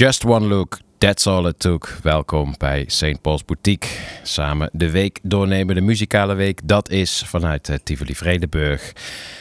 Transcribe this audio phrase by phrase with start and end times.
[0.00, 1.98] Just One Look, That's All It Took.
[2.02, 3.20] Welkom bij St.
[3.20, 3.88] Paul's Boutique.
[4.22, 6.60] Samen de week doornemen, de muzikale week.
[6.64, 8.92] Dat is vanuit eh, Tivoli Vredenburg.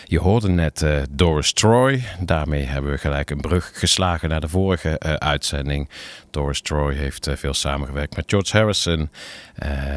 [0.09, 2.03] Je hoorde net eh, Doris Troy.
[2.19, 5.89] Daarmee hebben we gelijk een brug geslagen naar de vorige eh, uitzending.
[6.29, 9.09] Doris Troy heeft eh, veel samengewerkt met George Harrison.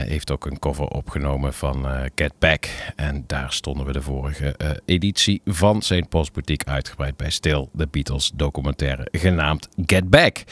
[0.07, 2.69] Heeft ook een cover opgenomen van Get Back.
[2.97, 6.09] En daar stonden we de vorige editie van St.
[6.09, 7.69] Paul's Boutique uitgebreid bij stil.
[7.73, 10.45] De Beatles documentaire genaamd Get Back.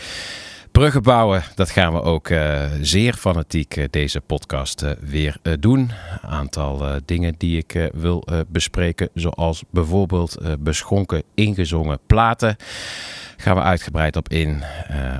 [0.73, 5.91] Bruggen bouwen, dat gaan we ook eh, zeer fanatiek eh, deze podcast eh, weer doen.
[6.23, 12.57] Aantal dingen die ik wil bespreken, zoals bijvoorbeeld beschonken ingezongen platen.
[13.37, 14.63] Gaan we uitgebreid op in.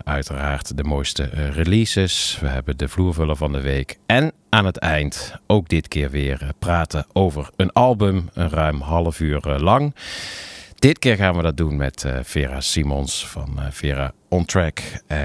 [0.05, 1.23] Uiteraard de mooiste
[1.53, 2.39] releases.
[2.41, 3.99] We hebben de vloervuller van de week.
[4.07, 8.29] En aan het eind ook dit keer weer praten over een album.
[8.33, 9.95] Een ruim half uur lang.
[10.81, 14.83] Dit keer gaan we dat doen met eh, Vera Simons van eh, Vera On Track,
[15.07, 15.19] eh,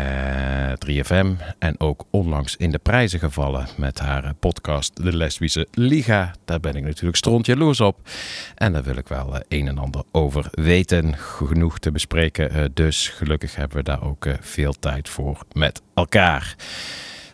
[0.88, 1.28] 3FM.
[1.60, 6.34] En ook onlangs in de prijzen gevallen met haar eh, podcast De Lesbische Liga.
[6.46, 8.10] Daar ben ik natuurlijk stront jaloers op.
[8.56, 11.18] En daar wil ik wel eh, een en ander over weten.
[11.18, 13.08] Genoeg te bespreken eh, dus.
[13.08, 16.56] Gelukkig hebben we daar ook eh, veel tijd voor met elkaar.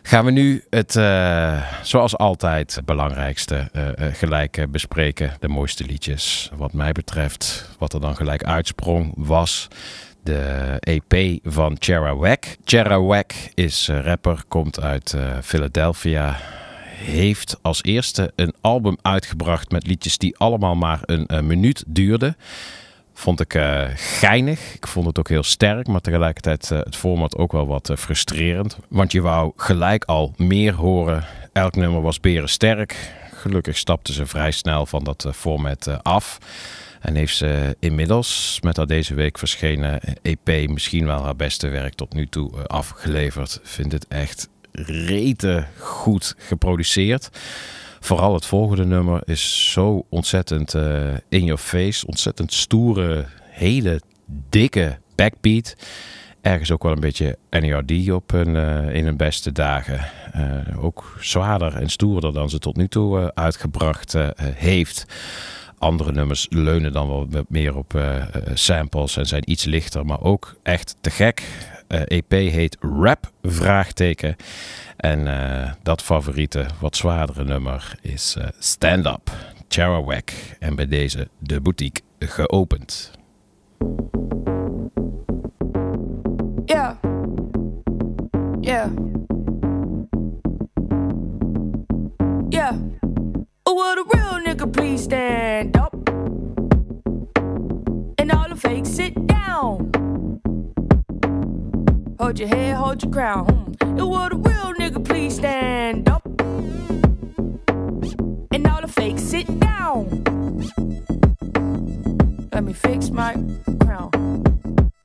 [0.02, 5.32] Gaan we nu het, eh, zoals altijd, belangrijkste eh, gelijk bespreken.
[5.40, 6.50] De mooiste liedjes.
[6.56, 9.68] Wat mij betreft, wat er dan gelijk uitsprong, was
[10.22, 12.44] de EP van Chera Wack.
[12.64, 16.36] Chera Wack is rapper, komt uit Philadelphia.
[16.96, 22.36] Heeft als eerste een album uitgebracht met liedjes die allemaal maar een, minuut duurden.
[23.22, 24.74] Vond ik eh, geinig.
[24.74, 27.96] Ik vond het ook heel sterk, maar tegelijkertijd eh, het format ook wel wat eh,
[27.96, 28.76] frustrerend.
[28.88, 31.24] Want je wou gelijk al meer horen.
[31.52, 32.96] Elk nummer was berensterk.
[33.34, 36.38] Gelukkig stapte ze vrij snel van dat format af.
[37.00, 41.94] En heeft ze inmiddels met haar deze week verschenen EP misschien wel haar beste werk
[41.94, 43.60] tot nu toe afgeleverd.
[43.62, 47.30] Vind het echt rete goed geproduceerd.
[48.04, 52.06] Vooral het volgende nummer is zo ontzettend eh, in your face.
[52.06, 54.00] Ontzettend stoere, hele
[54.48, 55.76] dikke backbeat.
[56.40, 60.00] ergens ook wel een beetje NERD op eh, in hun beste dagen.
[60.32, 65.06] Eh, ook zwaarder en stoerder dan ze tot nu toe uitgebracht heeft.
[65.78, 68.00] Andere nummers leunen dan wel meer op
[68.54, 71.42] samples en zijn iets lichter, maar ook echt te gek.
[71.92, 74.36] Eh, EP heet Rap, vraagteken.
[74.96, 79.30] En eh, dat favoriete, wat zwaardere nummer is eh, Stand Up,
[79.68, 80.32] Charawak.
[80.58, 83.10] En bij deze de boutique geopend.
[86.64, 86.96] Yeah.
[88.60, 88.90] Yeah.
[92.48, 92.74] Yeah.
[93.62, 96.10] Will a real nigga please stand up?
[98.14, 99.90] And all the fakes sit down.
[102.22, 103.46] Hold your head, hold your crown.
[103.46, 103.98] Hmm.
[103.98, 106.22] And will a real nigga please stand up?
[108.52, 110.06] And all the fakes sit down.
[112.52, 113.32] Let me fix my
[113.80, 114.12] crown.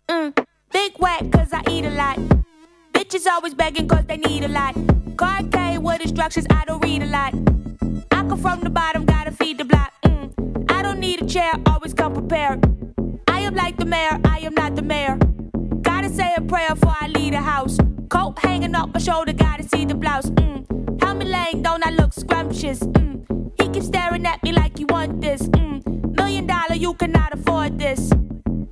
[0.08, 0.46] Mm.
[0.72, 2.20] Big whack, cause I eat a lot.
[2.94, 4.76] Bitches always begging cause they need a lot.
[5.18, 7.34] Card K with instructions, I don't read a lot.
[8.12, 9.92] I come from the bottom, gotta feed the block.
[10.06, 10.72] Mm.
[10.72, 12.64] I don't need a chair, always come prepared.
[13.28, 15.18] I am like the mayor, I am not the mayor.
[16.08, 17.78] Gotta say a prayer before I leave the house.
[18.10, 20.30] Coat hanging up my shoulder, gotta see the blouse.
[20.30, 21.04] Mm.
[21.04, 22.80] Helmet lane, don't I look scrumptious?
[22.80, 23.52] Mm.
[23.62, 25.42] He keeps staring at me like he want this.
[25.50, 26.16] Mm.
[26.16, 28.14] Million dollar, you cannot afford this.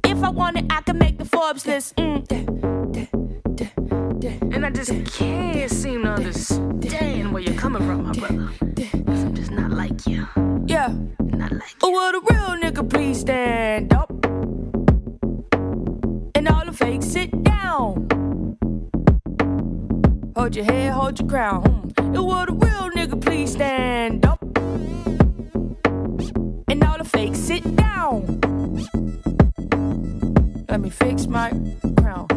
[0.05, 1.97] If I want it, I can make the Forbes list.
[1.97, 2.23] Mm.
[4.53, 8.49] And I just can't seem to understand where you're coming from, my brother.
[8.77, 10.25] 'Cause I'm just not like you.
[10.67, 10.87] Yeah.
[11.19, 11.83] Not like you.
[11.83, 11.95] Oh, you.
[11.95, 14.24] will a real nigga please stand up?
[16.45, 18.07] And all the fakes sit down.
[20.35, 21.91] Hold your head, hold your crown.
[21.97, 24.39] And will a real nigga please stand up?
[26.69, 28.39] And all the fakes sit down.
[30.69, 31.49] Let me fix my
[31.97, 32.27] crown.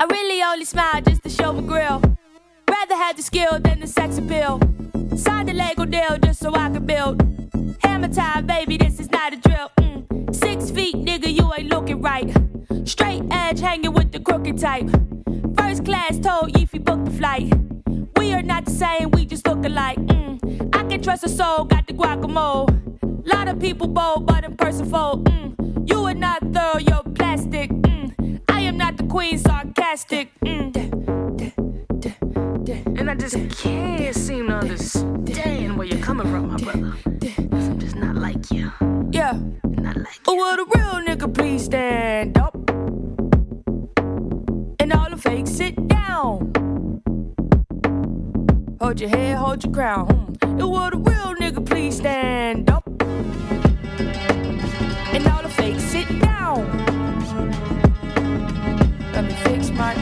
[0.00, 2.00] I really only smile just to show my grill.
[2.70, 4.58] Rather have the skill than the sex appeal.
[5.18, 7.20] Signed a Lego deal just so I could build.
[7.80, 9.70] Hammer time, baby, this is not a drill.
[9.80, 10.34] Mm.
[10.34, 12.45] Six feet, nigga, you ain't looking right.
[12.86, 14.88] Straight edge hanging with the crooked type.
[15.58, 17.52] First class told you if you book the flight.
[18.16, 19.98] We are not the same, we just look alike.
[19.98, 20.74] Mm.
[20.74, 22.70] I can trust a soul, got the guacamole.
[23.26, 25.24] Lot of people bold, but in person fold.
[25.28, 25.88] Mm.
[25.90, 27.70] You are not thorough, you're plastic.
[27.70, 28.40] Mm.
[28.48, 30.30] I am not the queen, sarcastic.
[30.44, 30.74] Mm.
[32.98, 36.94] And I just can't seem to understand where you're coming from, my brother.
[37.50, 38.70] 'Cause I'm just not like you.
[39.10, 39.34] Yeah.
[39.86, 42.56] Not like Oh, will a real nigga please stand up?
[44.80, 46.52] And all the fakes sit down.
[48.80, 50.08] Hold your head, hold your crown.
[50.42, 50.50] Hmm.
[50.50, 52.84] And will a real nigga please stand up?
[55.14, 56.66] And all the fakes sit down.
[59.12, 59.94] Let me fix my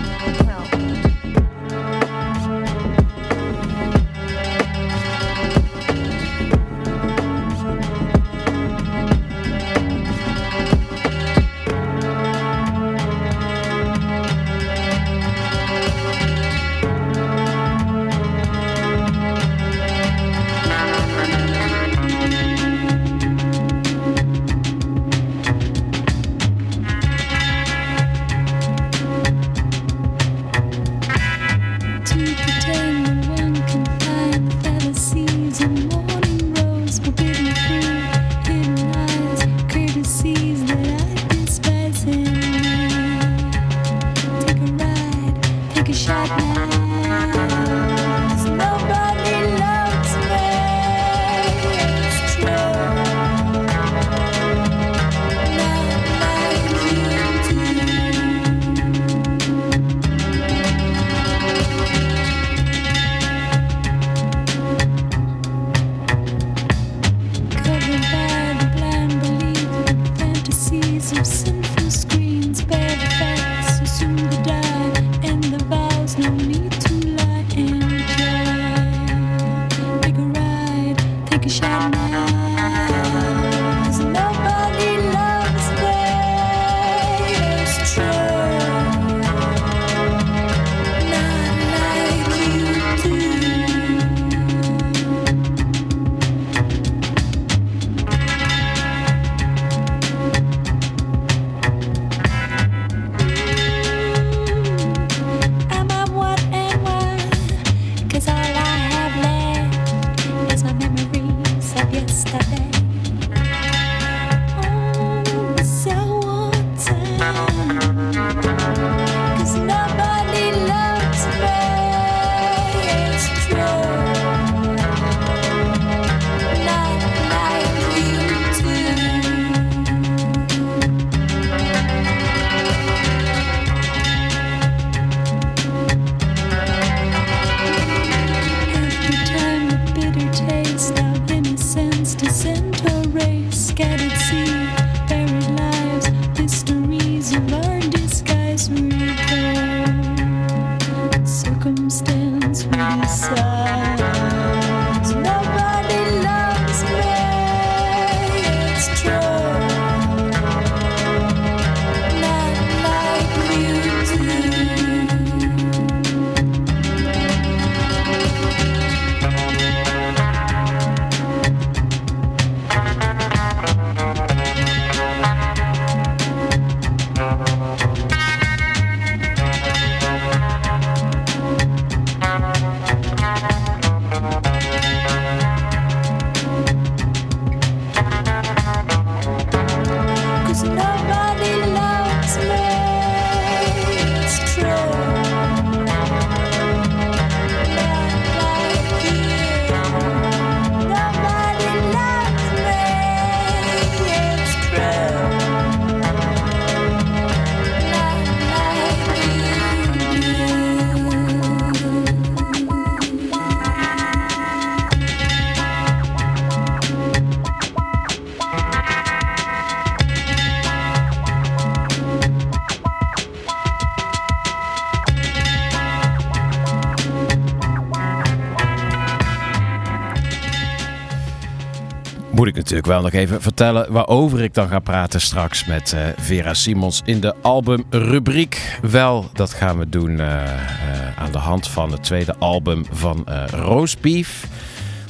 [232.75, 237.03] natuurlijk wel nog even vertellen waarover ik dan ga praten straks met eh, Vera Simons
[237.05, 238.79] in de albumrubriek.
[238.83, 243.27] Wel, dat gaan we doen eh, eh, aan de hand van het tweede album van
[243.27, 244.47] eh Roast Beef.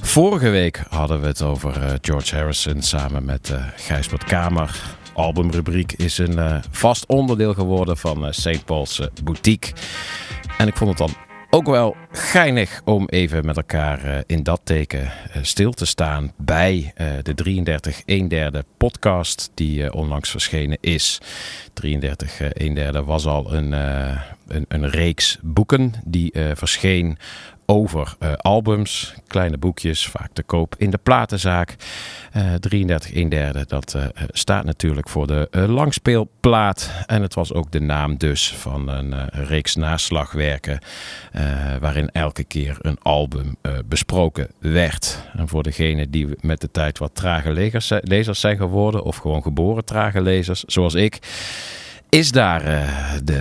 [0.01, 4.81] Vorige week hadden we het over George Harrison samen met eh Gijsbert Kamer.
[5.15, 8.65] Albumrubriek is een vast onderdeel geworden van St.
[8.65, 9.73] Paul's Boutique.
[10.59, 11.17] En ik vond het dan
[11.51, 16.33] ook wel geinig om even met elkaar eh, in dat teken eh, stil te staan
[16.37, 21.21] bij eh, de 33 1 derde podcast die onlangs verschenen is.
[21.73, 27.19] 33 eh, 1 derde was al een, een, een reeks boeken die verscheen
[27.67, 31.77] over eh, albums, kleine boekjes, vaak te koop in de platenzaak.
[32.33, 36.91] Eh 33 1 derde, dat eh, staat natuurlijk voor de eh, langspeelplaat.
[37.07, 40.79] En het was ook de naam dus van een reeks naslagwerken
[41.81, 43.57] waarin elke keer een album
[43.87, 45.19] besproken werd.
[45.37, 47.53] En voor degenen die met de tijd wat trage
[48.03, 51.19] lezers zijn geworden of gewoon geboren trage lezers, zoals ik
[52.15, 52.89] is daar eh,
[53.25, 53.33] de,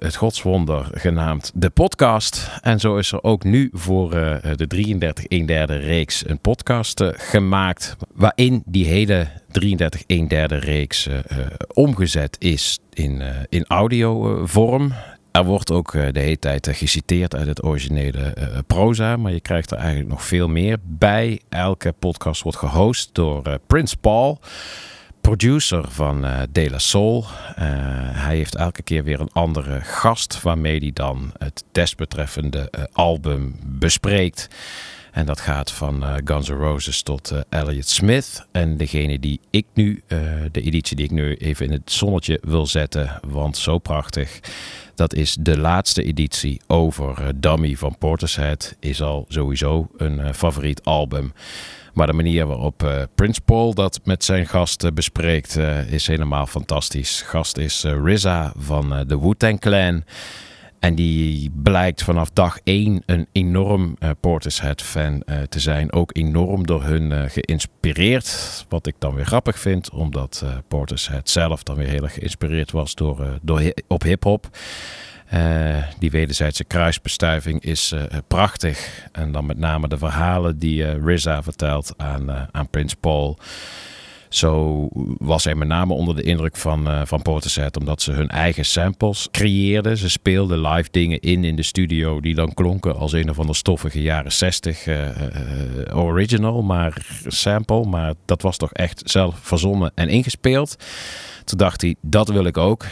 [0.00, 2.50] het godswonder genaamd de podcast.
[2.62, 7.00] En zo is er ook nu voor eh, de 33 1 derde reeks een podcast
[7.00, 7.96] eh, gemaakt.
[8.14, 14.92] Waarin die hele 33 1 derde reeks eh, eh, omgezet is in, eh, in audiovorm.
[15.36, 19.32] Er wordt ook eh, de hele tijd eh, geciteerd uit het originele eh, proza, maar
[19.32, 21.40] je krijgt er eigenlijk nog veel meer bij.
[21.48, 24.40] Elke podcast wordt gehost door eh, Prince Paul
[25.26, 27.24] producer van eh De La Soul.
[27.54, 27.64] Eh,
[28.12, 33.56] hij heeft elke keer weer een andere gast waarmee hij dan het desbetreffende eh, album
[33.64, 34.48] bespreekt.
[35.12, 38.46] En dat gaat van Guns N' Roses tot Elliott Smith.
[38.52, 40.02] En degene die ik nu,
[40.52, 44.40] de editie die ik nu even in het zonnetje wil zetten, want zo prachtig.
[44.94, 48.76] Dat is de laatste editie over Dummy van Portishead.
[48.80, 51.32] Is al sowieso een favoriet album.
[51.96, 56.46] Maar de manier waarop eh, Prince Paul dat met zijn gasten bespreekt eh, is helemaal
[56.46, 57.22] fantastisch.
[57.22, 60.04] Gast is eh, RZA van eh, de Wu-Tang Clan.
[60.78, 65.92] En die blijkt vanaf dag één een enorm eh, Portishead-fan eh, te zijn.
[65.92, 68.64] Ook enorm door hun eh, geïnspireerd.
[68.68, 72.70] Wat ik dan weer grappig vind, omdat eh Portishead zelf dan weer heel erg geïnspireerd
[72.70, 74.48] was door, eh, door op hip-hop.
[75.26, 79.08] Eh, die wederzijdse kruisbestuiving is eh, prachtig.
[79.12, 83.38] En dan met name de verhalen die eh RZA vertelt aan, aan Prince Paul.
[84.28, 88.28] Zo was hij met name onder de indruk van, eh van Portishead, omdat ze hun
[88.28, 89.96] eigen samples creëerden.
[89.96, 93.58] Ze speelden live dingen in in de studio die dan klonken als een of andere
[93.58, 97.84] stoffige jaren 60 eh, eh, original, maar sample.
[97.84, 100.76] Maar dat was toch echt zelf verzonnen en ingespeeld.
[101.44, 102.86] Toen dacht hij, dat wil ik ook.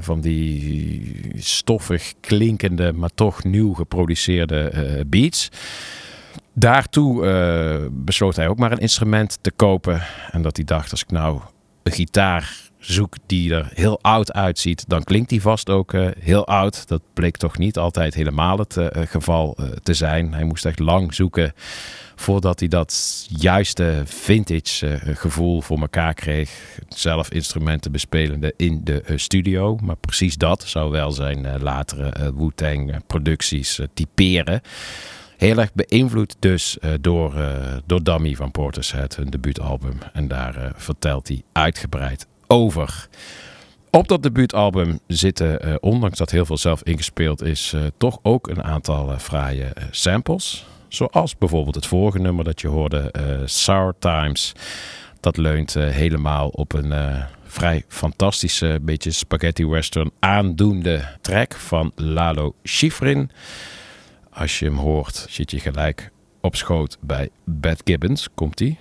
[0.00, 5.50] Van die stoffig klinkende, maar toch nieuw geproduceerde beats.
[6.58, 10.02] Daartoe eh, besloot hij ook maar een instrument te kopen.
[10.30, 11.40] En dat hij dacht, als ik nou
[11.82, 16.46] een gitaar zoek die er heel oud uitziet, dan klinkt die vast ook eh, heel
[16.46, 16.88] oud.
[16.88, 20.32] Dat bleek toch niet altijd helemaal het eh, geval te zijn.
[20.32, 21.52] Hij moest echt lang zoeken
[22.14, 26.78] voordat hij dat juiste vintage gevoel voor elkaar kreeg.
[26.88, 29.78] Zelf instrumenten bespelende in de studio.
[29.82, 34.60] Maar precies dat zou wel zijn latere Wu-Tang producties typeren.
[35.36, 39.98] Heel erg beïnvloed dus eh, door, eh, door Dummy van Portishead, hun debuutalbum.
[40.12, 43.08] En daar eh, vertelt hij uitgebreid over.
[43.90, 49.18] Op dat debuutalbum zitten, ondanks dat heel veel zelf ingespeeld is, toch ook een aantal
[49.18, 50.66] fraaie samples.
[50.88, 53.12] Zoals bijvoorbeeld het vorige nummer dat je hoorde,
[53.44, 54.52] Sour Times.
[55.20, 56.92] Dat leunt helemaal op een
[57.46, 63.30] vrij fantastische, beetje spaghetti western aandoende track van Lalo Schifrin.
[64.36, 68.28] Als je hem hoort, zit je gelijk op schoot bij Bad Gibbons.
[68.34, 68.78] Komt-ie?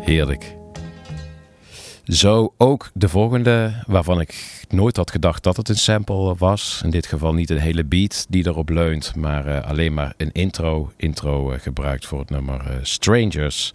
[0.00, 0.55] Heerlijk.
[2.06, 6.80] Zo ook de volgende, waarvan ik nooit had gedacht dat het een sample was.
[6.84, 10.32] In dit geval niet een hele beat die erop leunt, maar eh, alleen maar een
[10.32, 10.92] intro.
[10.96, 13.72] Intro eh, gebruikt voor het nummer eh, Strangers.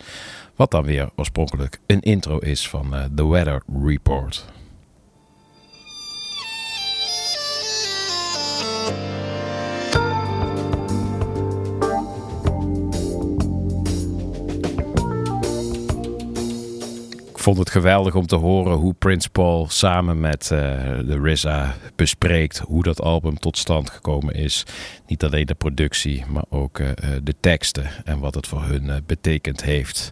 [0.56, 4.46] Wat dan weer oorspronkelijk een intro is van The Weather Report.
[17.42, 20.60] Vond het geweldig om te horen hoe Prince Paul samen met eh,
[21.06, 24.66] de RZA bespreekt hoe dat album tot stand gekomen is.
[25.08, 29.04] Niet alleen de productie, maar ook eh, eh, de teksten en wat het voor hun
[29.06, 30.12] betekend heeft.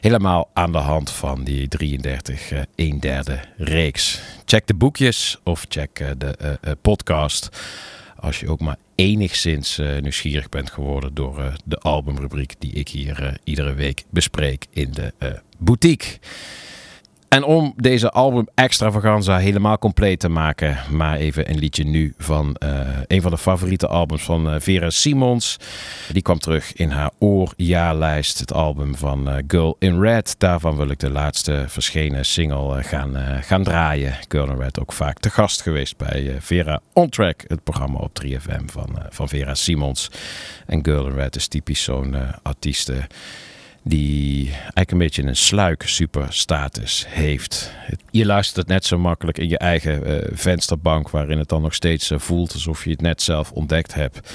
[0.00, 4.20] Helemaal aan de hand van die 33 eh 1 derde reeks.
[4.44, 7.48] Check de boekjes of check de podcast.
[8.20, 13.38] Als je ook maar enigszins eh, nieuwsgierig bent geworden door de albumrubriek die ik hier
[13.44, 15.12] iedere week bespreek in de
[15.58, 16.18] boutique.
[17.28, 22.54] En om deze album extravaganza helemaal compleet te maken, maar even een liedje nu van
[22.54, 25.56] eh, een van de favoriete albums van eh, Vera Simons.
[26.12, 30.34] Die kwam terug in haar oorjaarlijst, het album van eh, Girl in Red.
[30.38, 34.14] Daarvan wil ik de laatste verschenen single gaan, gaan draaien.
[34.28, 38.22] Girl in Red ook vaak te gast geweest bij Vera On Track, het programma op
[38.24, 40.10] 3FM van, van Vera Simons.
[40.66, 43.06] En Girl in Red is typisch zo'n eh, artieste
[43.88, 47.72] die eigenlijk een beetje een sluik superstatus heeft.
[48.10, 51.74] Je luistert het net zo makkelijk in je eigen eh, vensterbank, waarin het dan nog
[51.74, 54.32] steeds eh, voelt alsof je het net zelf ontdekt hebt.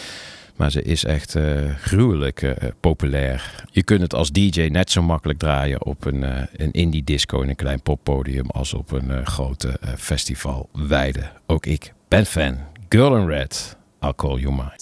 [0.56, 1.44] Maar ze is echt eh,
[1.82, 3.66] gruwelijk populair.
[3.72, 6.24] Je kunt het als DJ net zo makkelijk draaien op een,
[6.56, 11.30] een indie disco in een klein poppodium als op een grote festival wijde.
[11.46, 12.58] Ook ik ben fan.
[12.90, 14.74] Girl in Red, I'll call you mine.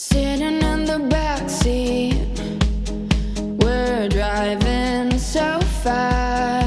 [4.42, 6.61] Driving so fast.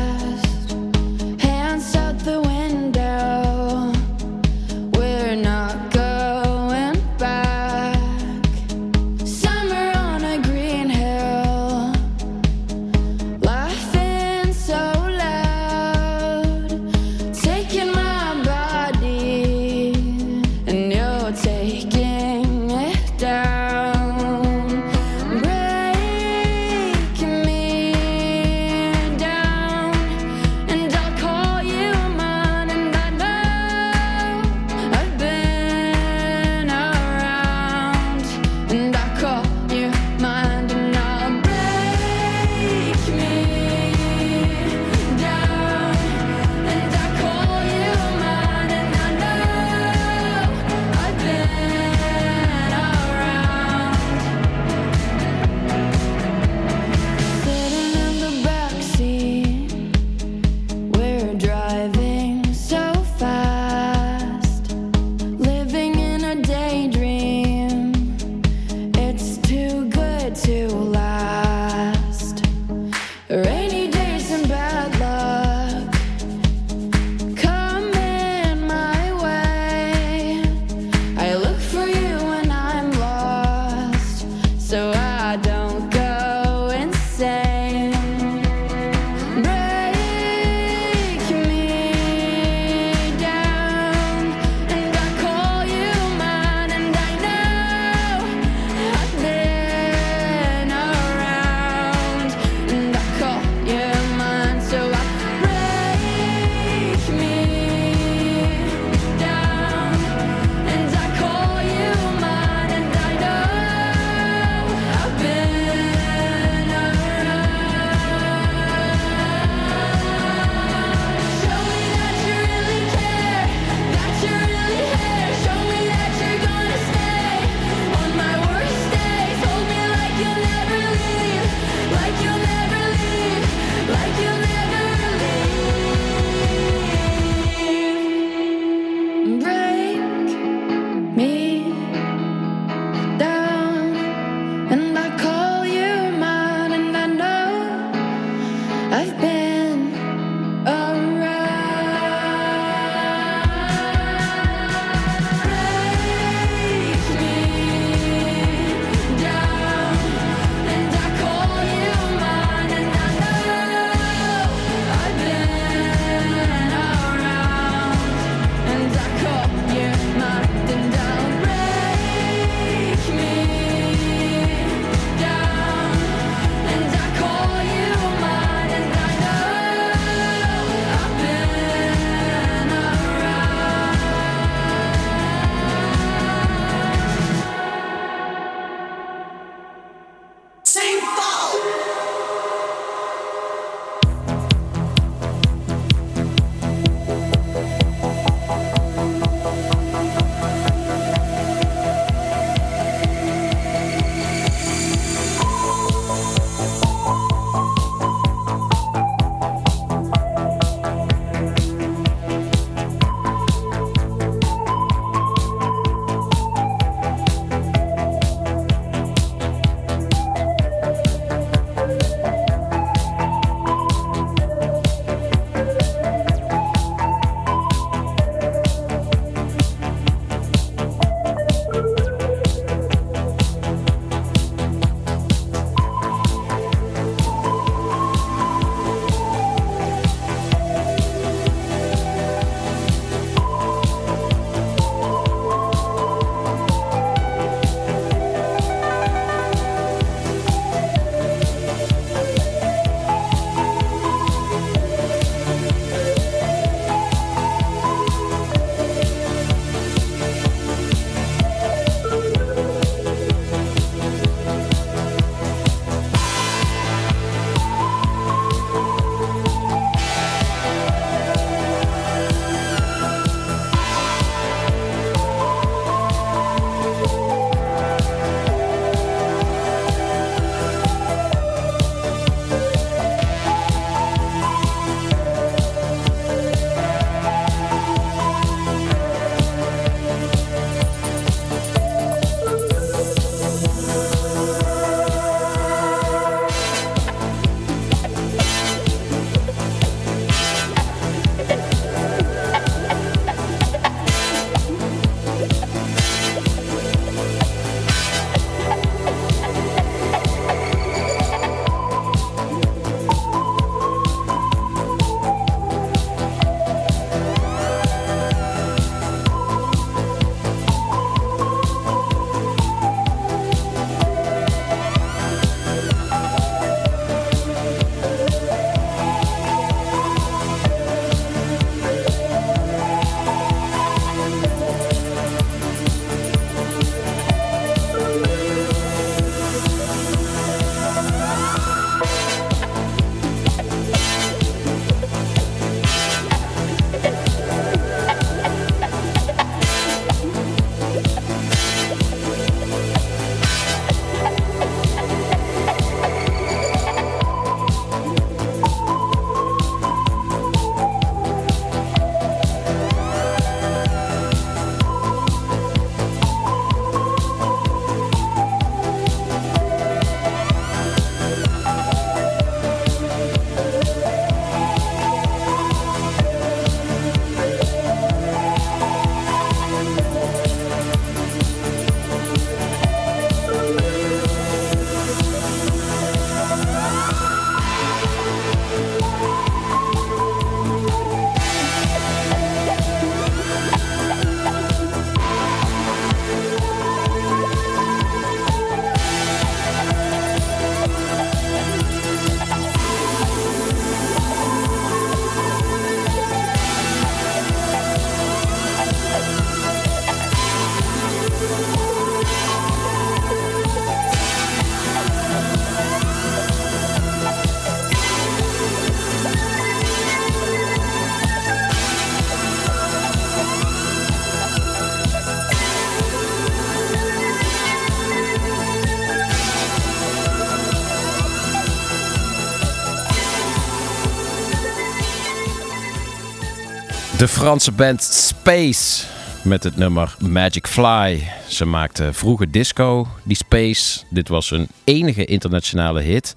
[437.44, 439.06] Franse band Space
[439.42, 441.22] met het nummer Magic Fly.
[441.48, 444.04] Ze maakte vroege disco, die Space.
[444.10, 446.34] Dit was hun enige internationale hit.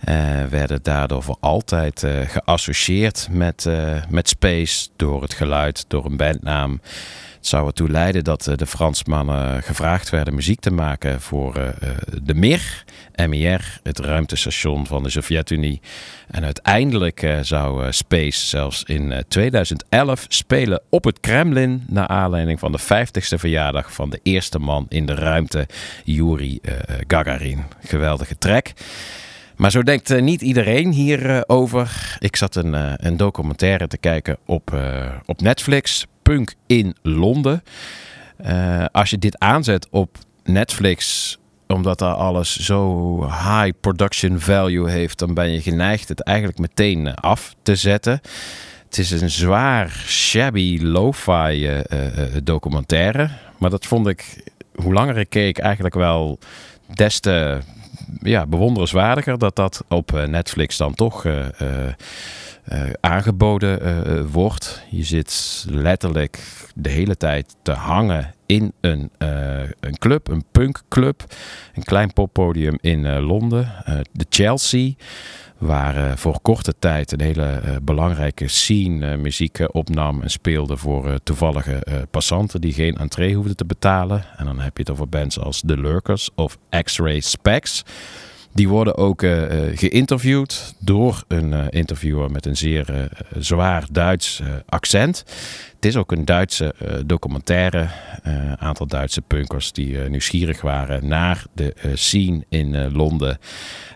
[0.00, 6.04] Eh, werden daardoor voor altijd eh, geassocieerd met, eh, met Space door het geluid, door
[6.04, 6.80] een bandnaam.
[7.46, 11.74] Zou ertoe leiden dat eh, de Fransmannen gevraagd werden muziek te maken voor eh, eh,
[12.22, 12.84] de MIR,
[13.28, 15.80] MIR, het ruimtestation van de Sovjet-Unie.
[16.30, 21.84] En uiteindelijk zou Space zelfs in eh, 2011 spelen op het Kremlin.
[21.86, 25.66] Naar aanleiding van de 50ste verjaardag van de eerste man in de ruimte,
[26.04, 26.60] Yuri
[27.06, 27.64] Gagarin.
[27.80, 28.72] Geweldige track.
[29.56, 32.16] Maar zo denkt niet iedereen hierover.
[32.18, 32.74] Ik zat een,
[33.06, 34.80] een documentaire te kijken op,
[35.26, 37.62] op Netflix, Punk in Londen.
[38.36, 45.18] Eh, als je dit aanzet op Netflix, omdat daar alles zo high production value heeft,
[45.18, 48.20] dan ben je geneigd het eigenlijk meteen eh, af te zetten.
[48.84, 51.98] Het is een zwaar, shabby, lo-fi eh,
[52.42, 53.30] documentaire.
[53.58, 56.38] Maar dat vond ik, hoe langer ik keek, eigenlijk wel
[56.94, 57.58] des te
[58.20, 61.24] ja, bewonderenswaardiger dat dat op Netflix dan toch
[63.00, 64.82] aangeboden eh, wordt.
[64.90, 66.38] Je zit letterlijk
[66.74, 71.24] de hele tijd te hangen in een, eh, een club, een punkclub.
[71.74, 74.92] Een klein poppodium in eh, Londen, eh, de Chelsea.
[75.58, 80.30] Waar eh, voor korte tijd een hele eh, belangrijke scene eh, muziek eh, opnam en
[80.30, 84.24] speelde voor eh, toevallige eh, passanten die geen entree hoefden te betalen.
[84.36, 87.82] En dan heb je het over bands als The Lurkers of X-Ray Specs.
[88.56, 94.42] Die worden ook eh, eh, geïnterviewd door een eh, interviewer met een zeer zwaar Duits
[94.66, 95.24] accent.
[95.74, 96.74] Het is ook een Duitse
[97.06, 97.88] documentaire.
[98.22, 103.38] Een aantal Duitse punkers die nieuwsgierig waren naar de scene in Londen.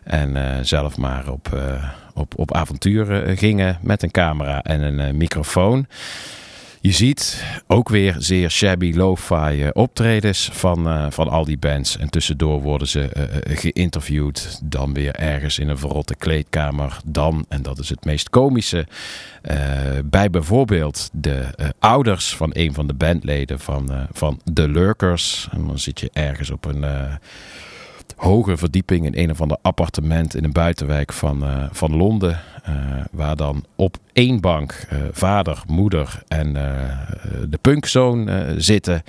[0.05, 1.59] En zelf maar op,
[2.15, 5.87] op, op avonturen gingen met een camera en een microfoon.
[6.83, 11.97] Je ziet ook weer zeer shabby lo-fi eh, optredens van, eh, van al die bands.
[11.97, 14.61] En tussendoor worden ze eh, geïnterviewd.
[14.63, 16.97] Dan weer ergens in een verrotte kleedkamer.
[17.05, 18.87] Dan, en dat is het meest komische,
[20.05, 21.45] bij bijvoorbeeld de
[21.79, 25.49] ouders van een van de bandleden van, van The Lurkers.
[25.51, 26.85] En dan zit je ergens op een...
[28.21, 32.41] hoge verdieping in een of ander appartement in een buitenwijk van, eh, van Londen.
[32.65, 32.75] eh,
[33.11, 36.53] waar dan op één bank eh, vader, moeder en
[37.49, 39.03] de punkzoon zitten.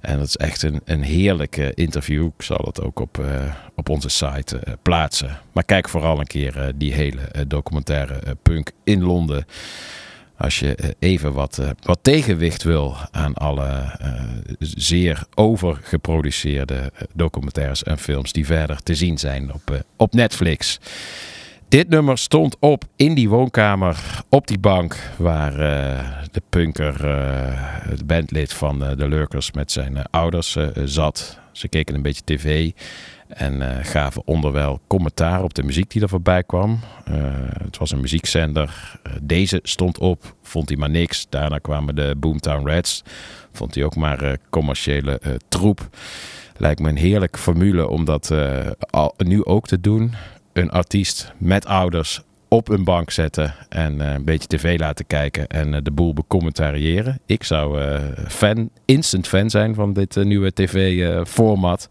[0.00, 2.24] En dat is echt een, een heerlijk eh, interview.
[2.36, 3.24] Ik zal het ook op,
[3.74, 5.38] op onze site plaatsen.
[5.52, 9.44] Maar kijk vooral een keer die hele documentaire Punk in Londen.
[10.36, 14.12] Als je eh, even wat, eh, wat tegenwicht wil aan alle eh,
[14.58, 20.80] zeer overgeproduceerde documentaires en films die verder te zien zijn op, op Netflix.
[21.68, 25.56] Dit nummer stond op in die woonkamer, op die bank waar
[26.30, 27.06] de punker,
[27.88, 31.38] het bandlid van de Lurkers met zijn ouders zat.
[31.52, 32.70] Ze keken een beetje tv
[33.28, 36.78] en eh, gaven onderwijl commentaar op de muziek die er voorbij kwam.
[37.04, 37.14] Eh,
[37.62, 38.98] het was een muziekzender.
[39.02, 41.26] Eh, deze stond op, vond hij maar niks.
[41.28, 43.02] Daarna kwamen de Boomtown Rats.
[43.52, 45.88] Vond hij ook maar commerciële troep.
[46.56, 48.34] Lijkt me een heerlijke formule om dat
[48.90, 50.14] al, nu ook te doen.
[50.52, 55.84] Een artiest met ouders op een bank zetten en een beetje tv laten kijken en
[55.84, 57.20] de boel becommentariëren.
[57.26, 61.88] Ik zou fan, instant fan zijn van dit nieuwe tv-format.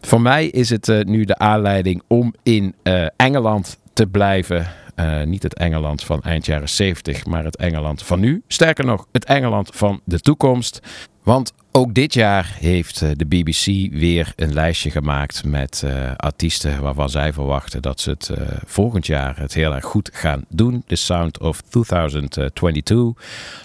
[0.00, 4.66] Voor mij is het eh, nu de aanleiding om in eh, Engeland te blijven.
[4.94, 8.42] Eh, niet het Engeland van eind jaren 70, maar het Engeland van nu.
[8.46, 10.80] Sterker nog, het Engeland van de toekomst.
[11.28, 16.82] Want ook dit jaar heeft eh, de BBC weer een lijstje gemaakt met eh, artiesten
[16.82, 20.82] waarvan zij verwachten dat ze het eh, volgend jaar het heel erg goed gaan doen.
[20.86, 23.12] The Sound of 2022.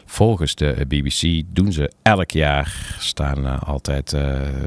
[0.06, 4.16] Volgens de BBC doen ze elk jaar, staan altijd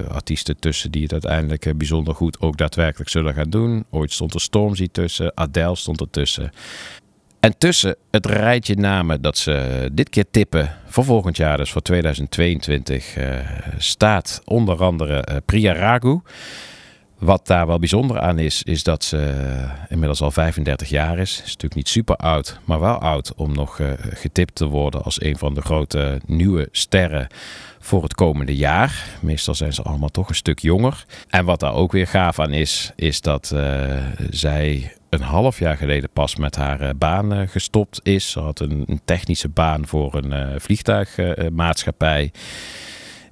[0.08, 3.84] artiesten tussen die het uiteindelijk bijzonder goed ook daadwerkelijk zullen gaan doen.
[3.90, 6.50] Ooit stond er Stormzy tussen, Adele stond er tussen.
[7.40, 11.82] En tussen het rijtje namen dat ze dit keer tippen voor volgend jaar, dus voor
[11.82, 13.38] 2022, eh,
[13.78, 16.20] staat onder andere eh, Priya Ragu.
[17.18, 21.32] Wat daar wel bijzonder aan is, is dat ze eh, inmiddels al 35 jaar is.
[21.32, 23.80] Is natuurlijk niet super oud, maar wel oud om nog
[24.10, 27.26] getipt te worden als een van de grote nieuwe sterren
[27.78, 29.04] voor het komende jaar.
[29.20, 31.04] Meestal zijn ze allemaal toch een stuk jonger.
[31.28, 33.54] En wat daar ook weer gaaf aan is, is dat
[34.30, 38.30] zij een half jaar geleden pas met haar eh, baan eh, gestopt is.
[38.30, 42.32] Ze had een, technische baan voor een eh, vliegtuigmaatschappij.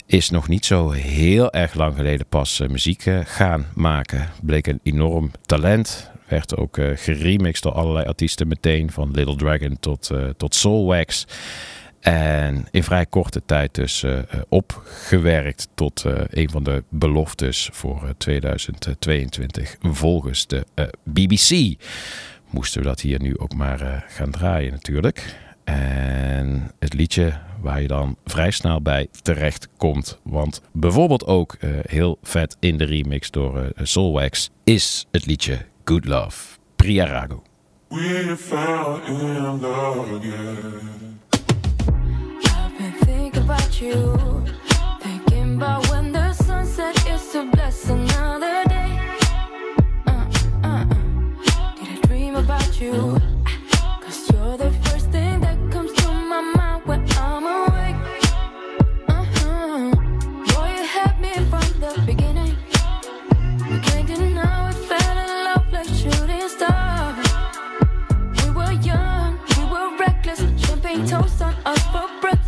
[0.06, 4.28] is nog niet zo heel erg lang geleden pas muziek gaan maken.
[4.42, 6.10] Bleek een enorm talent.
[6.28, 8.90] Werd ook eh, geremixed door allerlei artiesten meteen.
[8.90, 11.26] Van Little Dragon tot, tot Soulwax.
[12.04, 17.68] En in vrij korte tijd dus eh, eh, opgewerkt tot eh, een van de beloftes
[17.72, 20.66] voor 2022 volgens de
[21.02, 21.80] BBC.
[22.50, 25.36] Moesten we dat hier nu ook maar gaan draaien natuurlijk.
[25.64, 30.20] En het liedje waar je dan vrij snel bij terecht komt.
[30.22, 36.58] Want bijvoorbeeld ook heel vet in de remix door Soulwax is het liedje Good Love.
[36.76, 37.42] Priarago.
[37.88, 41.20] We fell in love again.
[43.44, 44.16] about you.
[45.00, 48.92] Thinking about when the sunset is to bless another day.
[50.06, 50.26] Uh,
[50.64, 53.20] uh, uh, did I dream about you?
[54.00, 58.00] Cause you're the first thing that comes to my mind when I'm awake.
[59.08, 59.90] Uh-huh.
[60.50, 62.56] Boy, you had me from the beginning.
[63.68, 67.26] We can't deny we fell in love like shooting stars.
[68.40, 70.40] We were young, we were reckless.
[70.64, 72.43] Champagne toast on us for breakfast.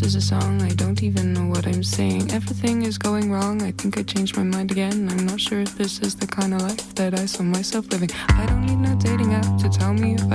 [0.00, 0.62] This is a song.
[0.62, 2.32] I don't even know what I'm saying.
[2.32, 3.60] Everything is going wrong.
[3.60, 5.10] I think I changed my mind again.
[5.10, 8.08] I'm not sure if this is the kind of life that I saw myself living.
[8.30, 10.29] I don't need no dating app to tell me if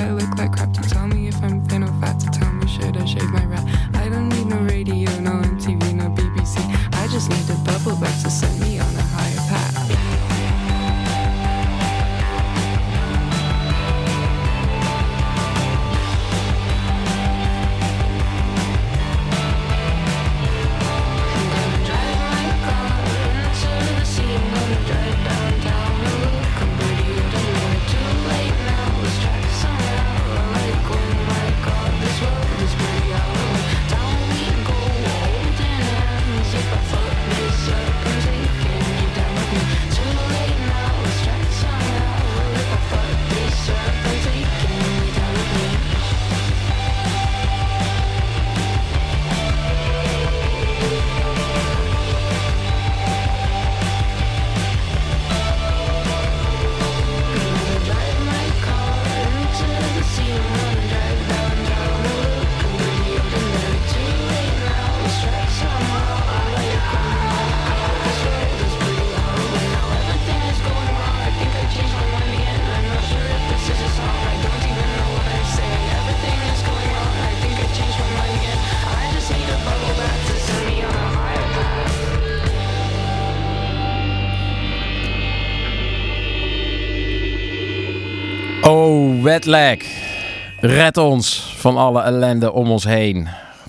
[90.59, 93.27] Red ons van alle ellende om ons heen.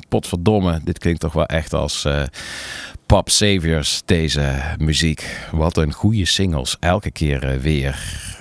[0.09, 2.23] Potverdomme, dit klinkt toch wel echt als eh
[3.07, 5.47] Pop Saviors, deze muziek.
[5.53, 7.99] Wat een goede singles, elke keer eh, weer.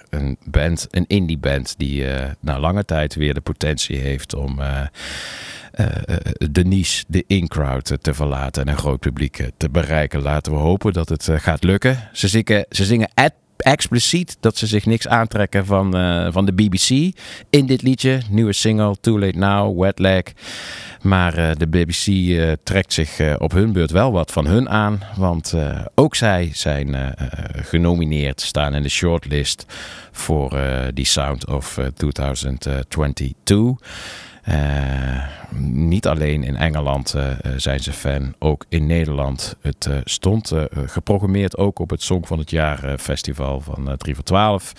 [0.09, 4.59] Een band, een indie band die eh, na lange tijd weer de potentie heeft om
[6.51, 10.21] de niche, de in-crowd te verlaten en een groot publiek te bereiken.
[10.21, 12.09] Laten we hopen dat het gaat lukken.
[12.11, 16.53] Ze zingen, ze zingen ad- expliciet dat ze zich niks aantrekken van, eh, van de
[16.53, 17.17] BBC
[17.49, 18.19] in dit liedje.
[18.29, 20.23] Nieuwe single, Too Late Now, Wet Leg.
[21.01, 25.03] Maar eh, de BBC eh, trekt zich op hun beurt wel wat van hun aan.
[25.15, 25.53] Want
[25.95, 27.13] ook zij zijn
[27.55, 29.65] genomineerd, staan in de shortlist
[30.11, 30.59] voor
[30.93, 33.71] die Sound of eh, 2022.
[34.45, 35.23] Eh,
[35.59, 39.55] niet alleen in Engeland eh, eh, zijn ze fan, ook in Nederland.
[39.61, 40.53] Het stond
[40.85, 44.73] geprogrammeerd ook op het Song van het Jaar festival van eh 3 voor 12.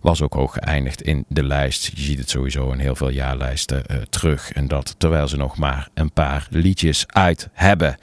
[0.00, 1.90] Was ook hoog geëindigd in de lijst.
[1.94, 4.52] Je ziet het sowieso in heel veel jaarlijsten terug.
[4.52, 7.96] En dat terwijl ze nog maar een paar liedjes uit hebben.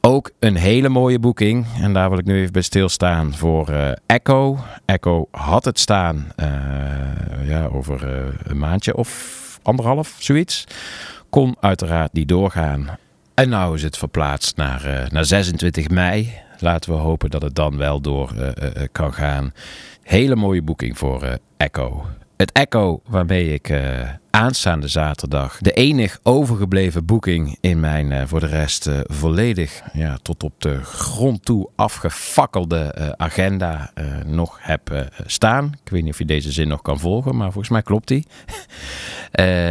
[0.00, 1.66] Ook een hele mooie boeking.
[1.80, 4.58] En daar wil ik nu even bij stilstaan voor Echo.
[4.84, 6.32] Echo had het staan
[7.44, 8.04] ja, over
[8.44, 10.64] een maandje of anderhalf, zoiets.
[11.30, 12.98] Kon uiteraard niet doorgaan.
[13.34, 16.32] En nou is het verplaatst naar, eh, naar 26 mei.
[16.58, 19.52] Laten we hopen dat het dan wel door eh, eh, kan gaan.
[20.02, 22.06] Hele mooie boeking voor Echo.
[22.36, 23.72] Het Echo waarmee ik
[24.34, 30.18] aanstaande zaterdag de enig overgebleven boeking in mijn eh, voor de rest eh, volledig ja,
[30.22, 33.92] tot op de grond toe afgefakkelde eh, agenda
[34.26, 35.72] nog heb staan.
[35.84, 38.26] Ik weet niet of je deze zin nog kan volgen, maar volgens mij klopt die.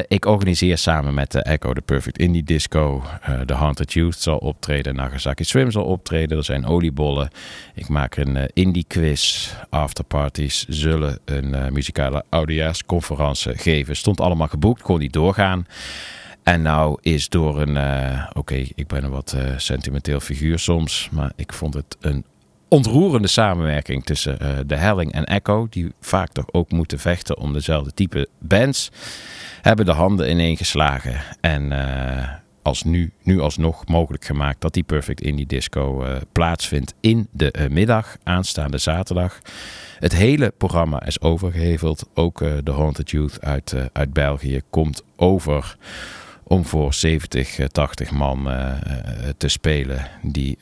[0.08, 3.04] Ik organiseer samen met de Echo de Perfect Indie Disco.
[3.46, 4.96] De Haunted Youth zal optreden.
[4.96, 6.38] Nagasaki Swim zal optreden.
[6.38, 7.30] Er zijn oliebollen.
[7.74, 9.54] Ik maak een indie quiz.
[9.70, 13.96] Afterparties zullen een muzikale oudejaarsconferentie geven.
[13.96, 14.82] Stond allemaal geboekt.
[14.82, 15.66] Kon niet doorgaan.
[16.44, 17.78] En nou is door een...
[17.78, 21.10] eh, Oké, ik ben een wat eh, sentimenteel figuur soms.
[21.12, 22.26] Maar ik vond het een
[22.68, 25.68] ontroerende samenwerking tussen eh, de Helling en Echo.
[25.70, 28.92] Die vaak toch ook moeten vechten om dezelfde type bands.
[29.62, 31.22] Hebben de handen ineengeslagen.
[31.42, 31.72] En
[32.62, 38.16] als nu, nu alsnog mogelijk gemaakt dat die Perfect Indie Disco plaatsvindt in de middag
[38.24, 39.40] aanstaande zaterdag.
[40.04, 42.10] Het hele programma is overgeheveld.
[42.14, 45.78] Ook eh, de Haunted Youth uit, eh, uit België komt over
[46.44, 50.08] om voor 70, eh, 80 man eh, eh, te spelen.
[50.22, 50.58] Die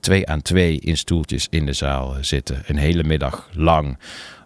[0.00, 2.62] twee aan twee in stoeltjes in de zaal zitten.
[2.66, 3.98] Een hele middag lang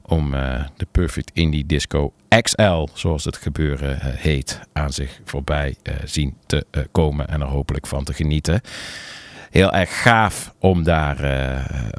[0.02, 0.30] om
[0.76, 7.28] de Perfect Indie Disco XL, zoals het gebeuren heet, aan zich voorbij zien te komen
[7.28, 8.60] en er hopelijk van te genieten.
[9.50, 11.18] Heel erg gaaf om, daar,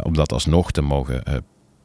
[0.03, 1.35] om dat alsnog te mogen eh,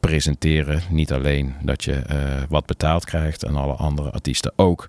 [0.07, 0.81] presenteren.
[0.89, 2.17] Niet alleen dat je eh,
[2.49, 4.87] wat betaald krijgt en alle andere artiesten ook.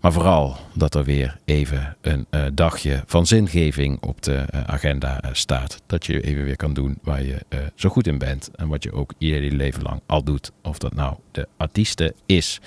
[0.00, 5.20] Maar vooral dat er weer even een eh, dagje van zingeving op de eh, agenda
[5.32, 5.82] staat.
[5.86, 7.38] Dat je even weer kan doen waar je
[7.74, 8.50] zo goed in bent.
[8.54, 10.52] En wat je ook ieder leven lang al doet.
[10.62, 12.60] Of dat nou de artiesten is.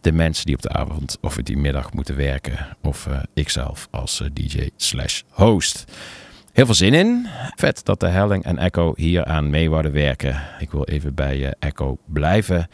[0.00, 2.76] de mensen die op de avond of die middag moeten werken.
[2.82, 5.84] Of ikzelf als DJ slash host.
[6.56, 7.26] Heel veel zin in.
[7.54, 10.42] Vet dat de Helling en Echo hier aan mee werken.
[10.58, 12.68] Ik wil even bij eh, Echo blijven.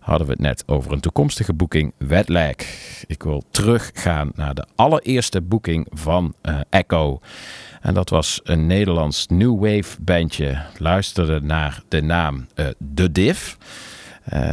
[0.00, 2.54] Hadden we het net over een toekomstige boeking Wetlag.
[3.06, 7.20] Ik wil teruggaan naar de allereerste boeking van eh, Echo.
[7.80, 10.62] En dat was een Nederlands new wave bandje.
[10.78, 13.54] Luisterde naar de naam eh The Div.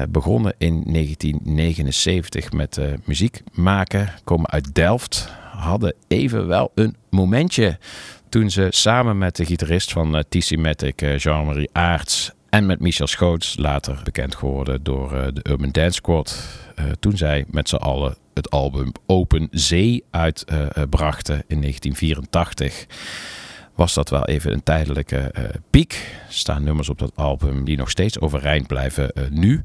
[0.10, 4.10] Begonnen in 1979 met muziek maken.
[4.24, 5.30] Komen uit Delft.
[5.52, 7.78] Hadden even wel een momentje
[8.36, 12.80] toen ze samen met de gitarist van uh, TC Matic, eh, Jean-Marie Aerts en met
[12.80, 17.70] Michel Schoots, later bekend geworden door eh, de Urban Dance Squad, eh, toen zij met
[17.70, 22.86] z'n allen het album Open Zee uitbrachten in 1984
[23.76, 25.94] was dat wel even een tijdelijke eh, piek.
[26.28, 29.62] Er staan nummers op dat album die nog steeds overeind blijven eh, nu.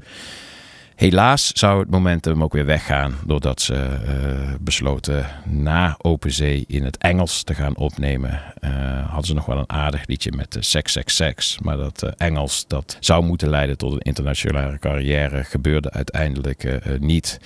[1.01, 6.83] Helaas zou het momentum ook weer weggaan doordat ze eh, besloten na Open Zee in
[6.83, 8.41] het Engels te gaan opnemen.
[8.59, 8.71] Eh,
[9.05, 11.59] hadden ze nog wel een aardig liedje met uh, Sex, Sex, Sex.
[11.59, 16.75] Maar dat eh, Engels dat zou moeten leiden tot een internationale carrière gebeurde uiteindelijk eh,
[16.75, 17.39] eh, niet.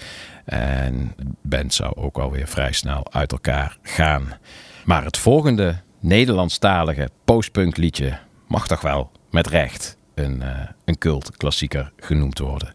[0.46, 4.38] En de band zou ook alweer vrij snel uit elkaar gaan.
[4.86, 11.38] Maar het volgende Nederlandstalige postpunk liedje mag toch wel met recht een, eh, een cult
[11.38, 12.74] klassieker genoemd worden.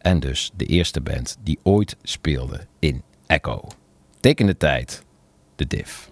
[0.00, 3.68] En dus de eerste band die ooit speelde in Echo.
[4.20, 5.04] Tekende tijd,
[5.56, 6.08] de Div.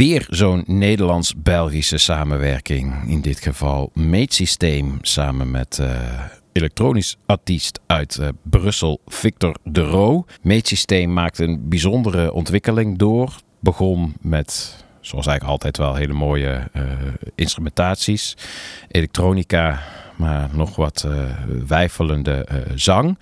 [0.00, 3.08] Weer zo'n Nederlands-Belgische samenwerking.
[3.08, 10.24] In dit geval Meetsysteem samen met eh, elektronisch artiest uit eh, Brussel, Victor de Roo.
[10.42, 13.40] Meetsysteem maakt een bijzondere ontwikkeling door.
[13.58, 16.82] Begon met, zoals eigenlijk altijd wel, hele mooie eh,
[17.34, 18.36] instrumentaties.
[18.88, 19.82] Elektronica,
[20.16, 21.12] maar nog wat eh,
[21.66, 23.18] wijfelende zang.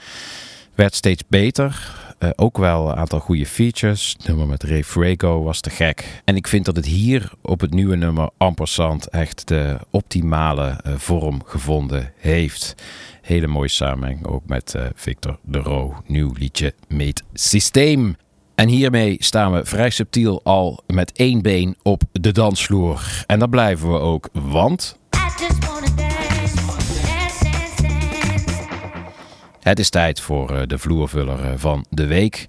[0.74, 1.96] Werd steeds beter.
[2.18, 4.14] Eh, ook wel een aantal goede features.
[4.16, 6.22] Het nummer met Ray was te gek.
[6.24, 10.92] En ik vind dat het hier op het nieuwe nummer Ampersand echt de optimale eh,
[10.96, 12.74] vorm gevonden heeft.
[13.22, 15.94] Hele mooie samenhang ook met eh, Victor de Roo.
[16.06, 18.16] Nieuw liedje Meet Systeem.
[18.54, 23.24] En hiermee staan we vrij subtiel al met één been op de dansvloer.
[23.26, 24.98] En daar blijven we ook, want
[29.68, 32.46] Het is tijd voor eh, de vloervuller eh, van de week.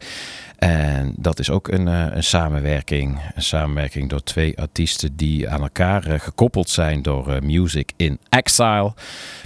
[0.57, 3.19] En dat is ook een, eh, een samenwerking.
[3.35, 8.93] Een samenwerking door twee artiesten die aan elkaar gekoppeld zijn door Music in Exile.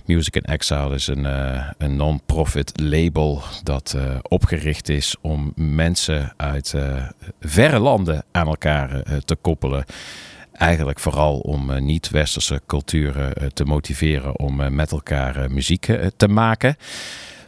[0.05, 1.26] Music in Exile is een,
[1.78, 6.76] een non-profit label dat opgericht is om mensen uit
[7.39, 9.86] verre landen aan elkaar te koppelen.
[10.53, 16.76] Eigenlijk vooral om niet-westerse culturen te motiveren om met elkaar muziek te maken.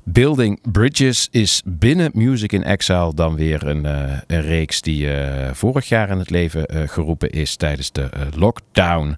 [0.08, 5.54] Building Bridges is binnen Music in Exile dan weer een, eh, een reeks die eh,
[5.54, 9.18] vorig jaar in het leven eh, geroepen is tijdens de lockdown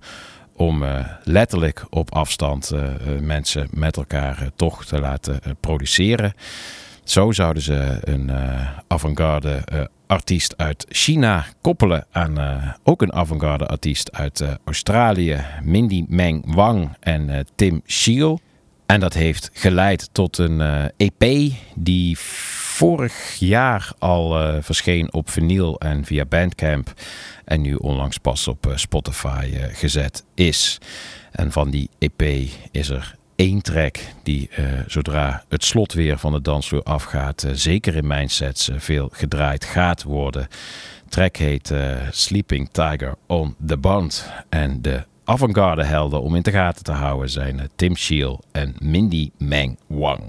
[0.56, 0.84] om
[1.24, 2.72] letterlijk op afstand
[3.22, 6.34] mensen met elkaar toch te laten produceren.
[7.04, 8.32] Zo zouden ze een
[8.88, 9.64] avant-garde
[10.08, 12.38] artiest uit China koppelen aan
[12.84, 18.40] ook een avant-garde artiest uit Australië, Mindy Meng Wang en Tim Shiel.
[18.88, 25.30] En dat heeft geleid tot een eh, EP die vorig jaar al eh, verscheen op
[25.30, 26.94] vinyl en via Bandcamp.
[27.46, 30.78] En nu onlangs pas op eh, Spotify gezet is.
[31.32, 34.50] En van die EP is er één track die
[34.88, 40.04] zodra het slot weer van de dansvloer afgaat, zeker in mijn sets veel gedraaid gaat
[40.04, 40.48] worden.
[41.10, 41.74] Track heet
[42.12, 44.32] Sleeping Tiger on the Band.
[44.50, 48.76] En de avant-garde helden om in de gaten te houden zijn eh, Tim Shiel en
[48.80, 50.22] Mindy Meng Wang.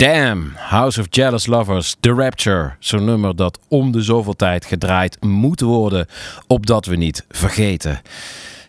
[0.00, 2.72] Damn, House of Jealous Lovers, The Rapture.
[2.78, 6.06] Zo'n nummer dat om de zoveel tijd gedraaid moet worden,
[6.46, 8.00] opdat we niet vergeten.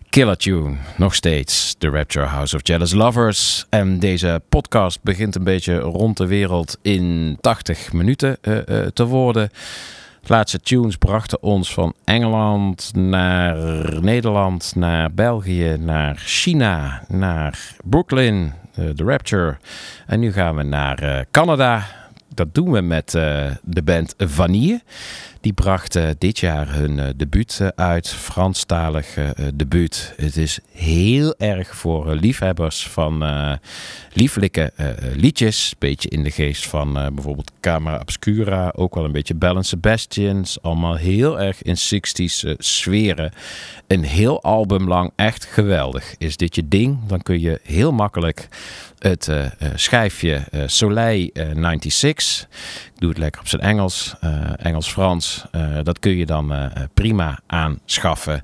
[0.09, 1.75] Killer tune, nog steeds.
[1.77, 3.65] The Rapture House of Jealous Lovers.
[3.69, 9.05] En deze podcast begint een beetje rond de wereld in 80 minuten eh, eh, te
[9.05, 9.49] worden.
[10.21, 13.57] De laatste tunes brachten ons van Engeland naar
[14.01, 19.57] Nederland, naar België, naar China, naar Brooklyn, The Rapture.
[20.07, 21.87] En nu gaan we naar eh, Canada.
[22.33, 24.81] Dat doen we met eh, de band Vanille.
[25.41, 29.17] Die bracht eh, dit jaar hun eh, debuut eh, uit, Franstalig
[29.53, 30.13] debuut.
[30.17, 33.23] Het is heel erg voor liefhebbers van
[34.13, 34.73] lieflijke
[35.15, 35.75] liedjes.
[35.79, 40.61] Beetje in de geest van bijvoorbeeld Camera Obscura, ook wel een beetje and Sebastians.
[40.61, 43.31] Allemaal heel erg in 60s eh, sferen.
[43.87, 46.15] Een heel album lang, echt geweldig.
[46.17, 48.47] Is dit je ding, dan kun je heel makkelijk
[48.99, 49.29] het
[49.75, 52.47] schijfje Soleil eh, 96.
[53.01, 55.45] Doe het lekker op zijn Engels, eh, Engels-Frans.
[55.51, 58.41] Eh, dat kun je dan eh, prima aanschaffen.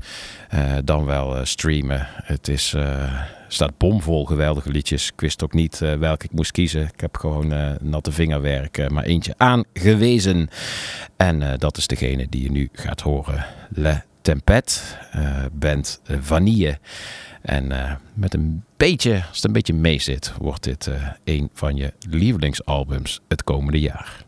[0.83, 2.07] Dan wel streamen.
[2.23, 2.75] Het is,
[3.47, 5.07] staat bomvol geweldige liedjes.
[5.07, 6.81] Ik wist ook niet eh, welke ik moest kiezen.
[6.81, 10.49] Ik heb gewoon natte vingerwerk maar eentje aangewezen.
[11.17, 13.45] En dat is degene die je nu gaat horen.
[13.69, 14.79] Le Tempête,
[15.11, 16.79] eh, band Vanille.
[17.41, 17.71] En
[18.13, 20.89] met een beetje, als het een beetje mee zit, wordt dit
[21.23, 24.25] een van je lievelingsalbums het komende jaar.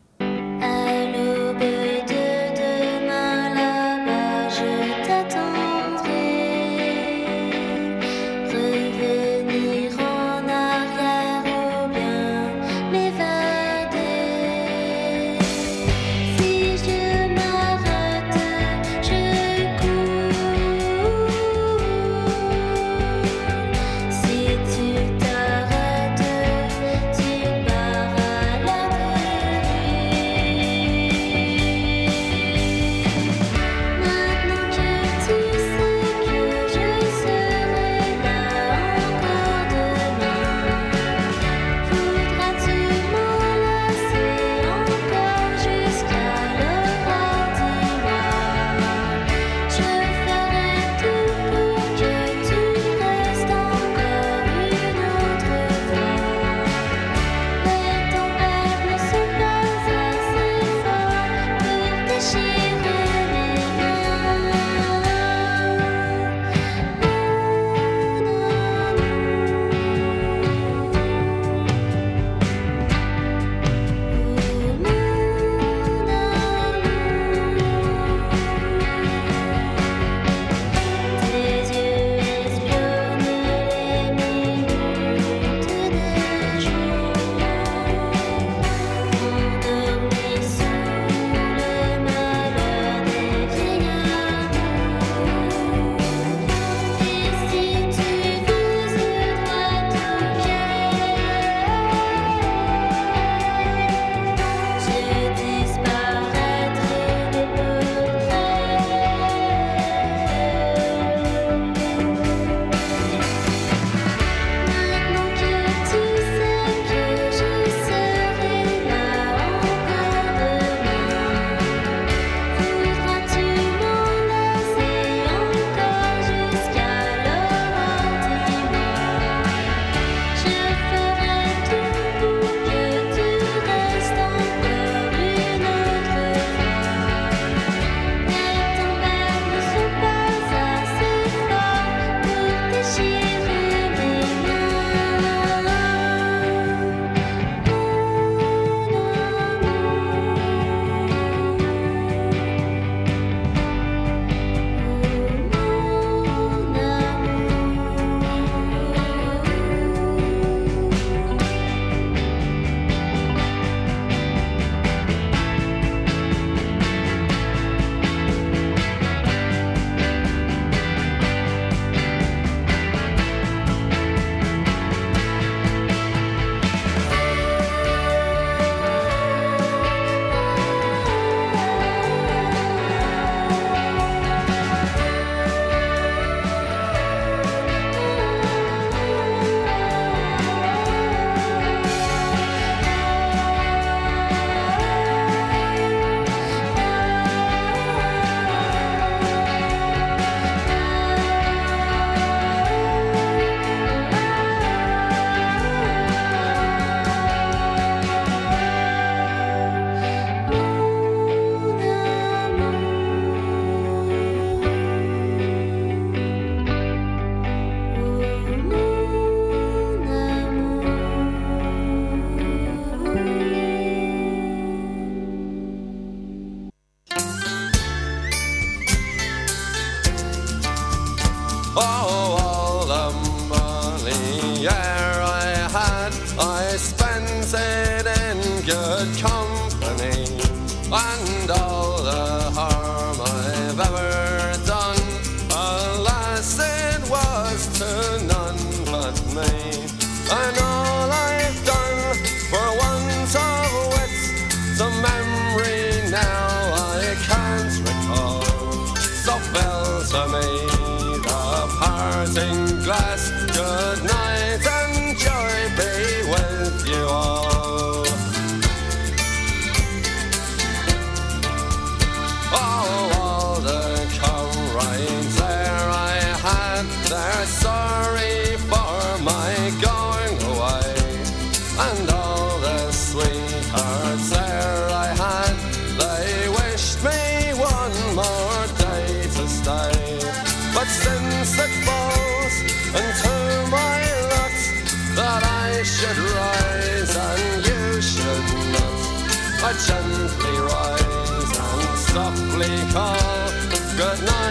[299.87, 303.49] Gently rise and softly call.
[303.97, 304.48] Good night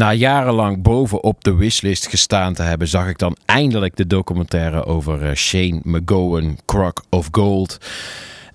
[0.00, 5.24] Na jarenlang bovenop de wishlist gestaan te hebben, zag ik dan eindelijk de documentaire over
[5.24, 7.78] eh, Shane McGowan, Crock of Gold.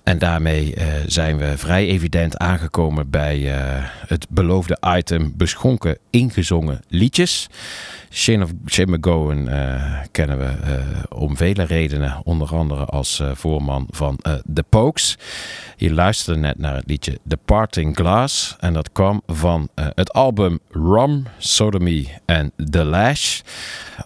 [0.02, 6.80] En daarmee eh, zijn we vrij evident aangekomen bij eh, het beloofde item beschonken ingezongen
[6.88, 7.48] liedjes.
[8.10, 13.30] Shane, of, Shane McGowan eh, kennen we eh, om vele redenen, onder andere als eh,
[13.34, 14.18] voorman van
[14.54, 15.18] The Pokes.
[15.76, 20.58] Je luisterde net naar het liedje The Parting Glass en dat kwam van het album
[20.70, 23.40] Rum, Sodomy en The Lash.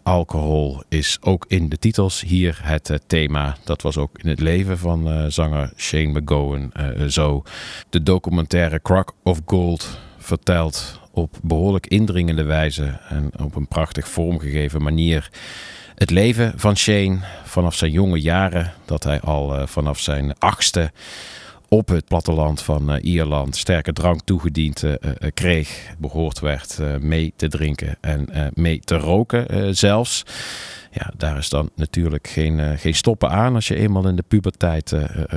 [0.02, 3.56] Alcohol is ook in de titels hier het thema.
[3.64, 6.72] Dat was ook in het leven van zanger Shane McGowan
[7.08, 7.42] zo.
[7.90, 14.82] De documentaire Crock of Gold vertelt op behoorlijk indringende wijze en op een prachtig vormgegeven
[14.82, 15.30] manier
[16.00, 20.92] het leven van Shane vanaf zijn jonge jaren, dat hij al eh, vanaf zijn achtste
[21.68, 24.94] op het platteland van eh, Ierland sterke drank toegediend eh,
[25.34, 30.24] kreeg, behoord werd mee te drinken en mee te roken zelfs.
[30.90, 34.94] Ja, daar is dan natuurlijk geen, geen stoppen aan als je eenmaal in de puberteit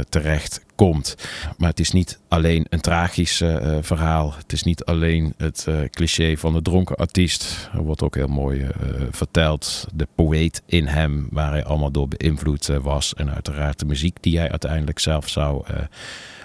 [0.10, 1.16] terecht komt.
[1.58, 4.34] Maar het is niet alleen een tragisch eh, eh, verhaal.
[4.38, 7.70] Het is niet alleen het eh, cliché van de dronken artiest.
[7.74, 8.68] Wordt ook heel mooi
[9.12, 9.88] verteld.
[9.94, 13.14] De poëet in hem, waar hij allemaal door beïnvloed was.
[13.14, 15.66] En uiteraard de muziek die hij uiteindelijk zelf zou,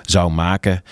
[0.02, 0.82] zou maken.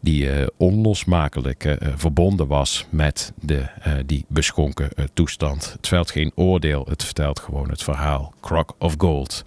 [0.00, 3.66] Die onlosmakelijk verbonden was met de,
[4.06, 5.72] die beschonken toestand.
[5.72, 8.34] Het vertelt geen oordeel, het vertelt gewoon het verhaal.
[8.40, 9.42] Crock of Gold.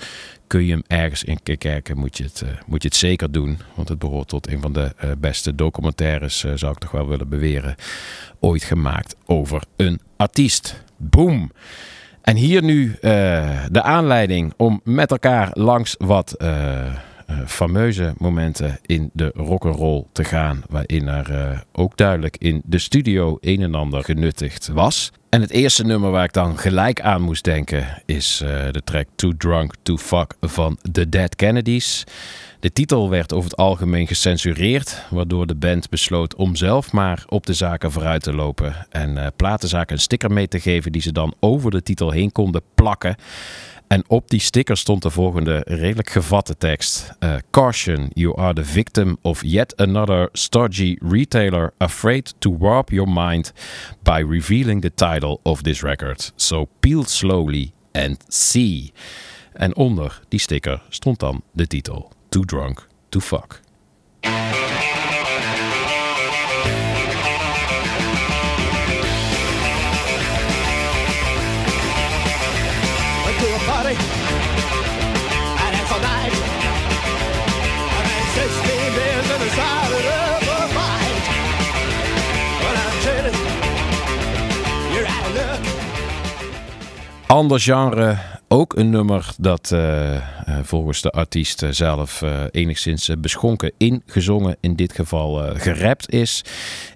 [0.50, 3.60] Kun je hem ergens in kijken, moet je, het, eh, moet je het zeker doen.
[3.76, 7.08] Want het behoort tot een van de eh, beste documentaires, eh, zou ik toch wel
[7.08, 7.76] willen beweren.
[8.40, 10.84] Ooit gemaakt over een artiest.
[10.98, 11.52] Boom!
[12.22, 12.98] En hier nu
[13.72, 16.36] de aanleiding om met elkaar langs wat
[17.46, 20.64] fameuze momenten in de rock'n'roll te gaan.
[20.70, 25.12] Waarin er eh, ook duidelijk in de studio een en ander genuttigd was.
[25.30, 29.08] En het eerste nummer waar ik dan gelijk aan moest denken is eh, de track
[29.16, 32.04] Too Drunk to Fuck van The Dead Kennedys.
[32.60, 37.46] De titel werd over het algemeen gecensureerd, waardoor de band besloot om zelf maar op
[37.46, 41.12] de zaken vooruit te lopen en eh platenzaken een sticker mee te geven die ze
[41.12, 43.16] dan over de titel heen konden plakken.
[43.90, 47.12] En op die sticker stond de volgende redelijk gevatte tekst.
[47.20, 53.10] Eh, Caution, you are the victim of yet another stodgy retailer afraid to warp your
[53.10, 53.54] mind
[54.04, 56.32] by revealing the title of this record.
[56.36, 58.92] So peel slowly and see.
[59.54, 63.60] En onder die sticker stond dan de titel Too Drunk to Fuck.
[87.30, 90.22] Ander genre, ook een nummer dat eh, eh,
[90.64, 96.44] volgens de artiest eh, zelf enigszins beschonken ingezongen, in dit geval eh, gerapt is,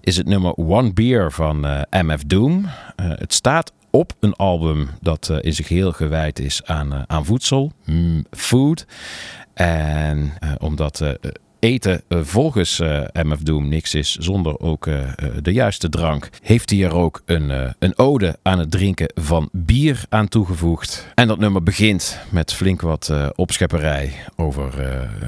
[0.01, 2.65] is het nummer One Beer van MF Doom.
[2.95, 8.25] Het staat op een album dat in zich heel gewijd is aan, aan voedsel, mm,
[8.31, 8.85] food.
[9.53, 11.17] En omdat
[11.63, 14.99] eten eh, volgens eh, MF Doom niks is zonder ook eh,
[15.41, 20.03] de juiste drank, heeft hij er ook een, een ode aan het drinken van bier
[20.09, 21.07] aan toegevoegd.
[21.15, 24.73] En dat nummer begint met flink wat opschepperij over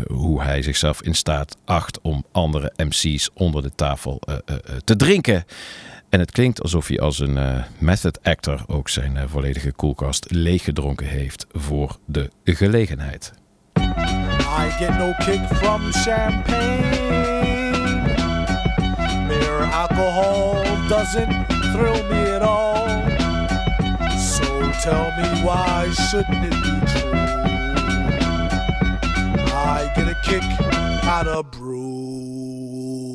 [0.08, 4.22] hoe hij zichzelf in staat acht om andere MC's onder de tafel
[4.84, 5.46] te drinken.
[6.10, 11.46] En het klinkt alsof hij als een method actor ook zijn volledige koelkast leeggedronken heeft
[11.52, 13.34] voor de gelegenheid.
[14.58, 16.90] I get no kick from champagne.
[19.28, 21.30] Mere alcohol doesn't
[21.74, 22.88] thrill me at all.
[24.18, 24.46] So
[24.82, 27.12] tell me why shouldn't it be true?
[29.52, 30.44] I get a kick
[31.04, 33.12] out of brew.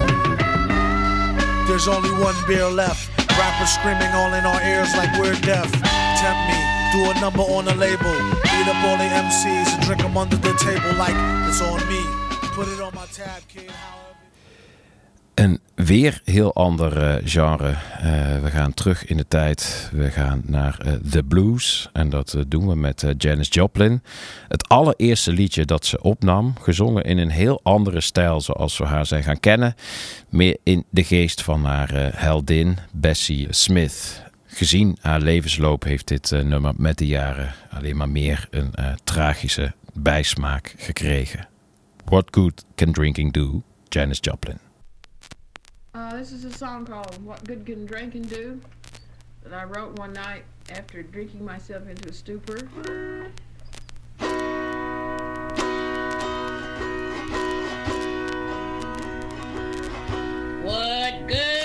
[1.67, 3.09] There's only one beer left.
[3.39, 5.73] Rappers screaming all in our ears like we're deaf.
[6.21, 6.59] Tempt me,
[6.93, 8.40] do a number on a label.
[8.61, 11.15] Beat up all MCs and them under the table like
[11.49, 12.03] it's on me.
[12.55, 13.70] Put it on my tab, kid.
[15.35, 17.69] Een weer heel ander eh, genre.
[17.69, 19.89] Eh, we gaan terug in de tijd.
[19.93, 21.89] We gaan naar eh, The Blues.
[21.93, 24.03] En dat doen we met Janis Joplin.
[24.49, 26.55] Het allereerste liedje dat ze opnam.
[26.61, 29.74] Gezongen in een heel andere stijl zoals we haar zijn gaan kennen.
[30.28, 34.28] Meer in de geest van haar heldin Bessie Smith.
[34.61, 38.93] Gezien haar levensloop heeft dit eh, nummer met de jaren alleen maar meer een eh,
[39.05, 41.49] tragische bijsmaak gekregen.
[42.05, 43.62] What good can drinking do?
[43.89, 44.59] Janis Joplin.
[45.97, 48.61] Uh, this is a song called What Good Can Drinking Do
[49.43, 50.43] that I wrote one night
[50.73, 52.69] after drinking myself into a stupor.
[60.62, 61.60] What good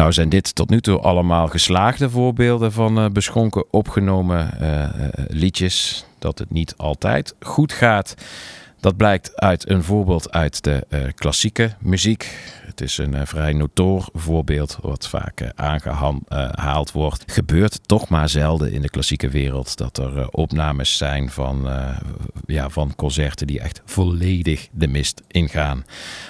[0.00, 4.90] Nou zijn dit tot nu toe allemaal geslaagde voorbeelden van eh, beschonken opgenomen eh, eh,
[5.28, 6.04] liedjes.
[6.18, 8.14] Dat het niet altijd goed gaat.
[8.80, 12.38] Dat blijkt uit een voorbeeld uit de klassieke muziek.
[12.80, 17.32] Het is een eh, vrij notoor voorbeeld wat vaak eh, aangehaald wordt.
[17.32, 21.96] Gebeurt toch maar zelden in de klassieke wereld dat er eh, opnames zijn van, eh,
[22.46, 25.84] ja, van concerten die echt volledig de mist ingaan.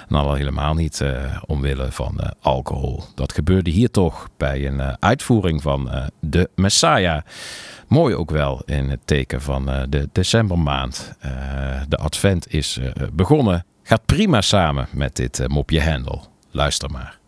[0.09, 3.03] En al helemaal niet eh, omwille van eh, alcohol.
[3.15, 7.21] Dat gebeurde hier toch bij een eh, uitvoering van eh, de Messiah.
[7.87, 11.13] Mooi ook wel in het teken van eh, de decembermaand.
[11.19, 11.31] Eh,
[11.87, 13.65] de advent is eh, begonnen.
[13.83, 16.30] Gaat prima samen met dit eh, mopje Hendel.
[16.51, 17.20] Luister maar.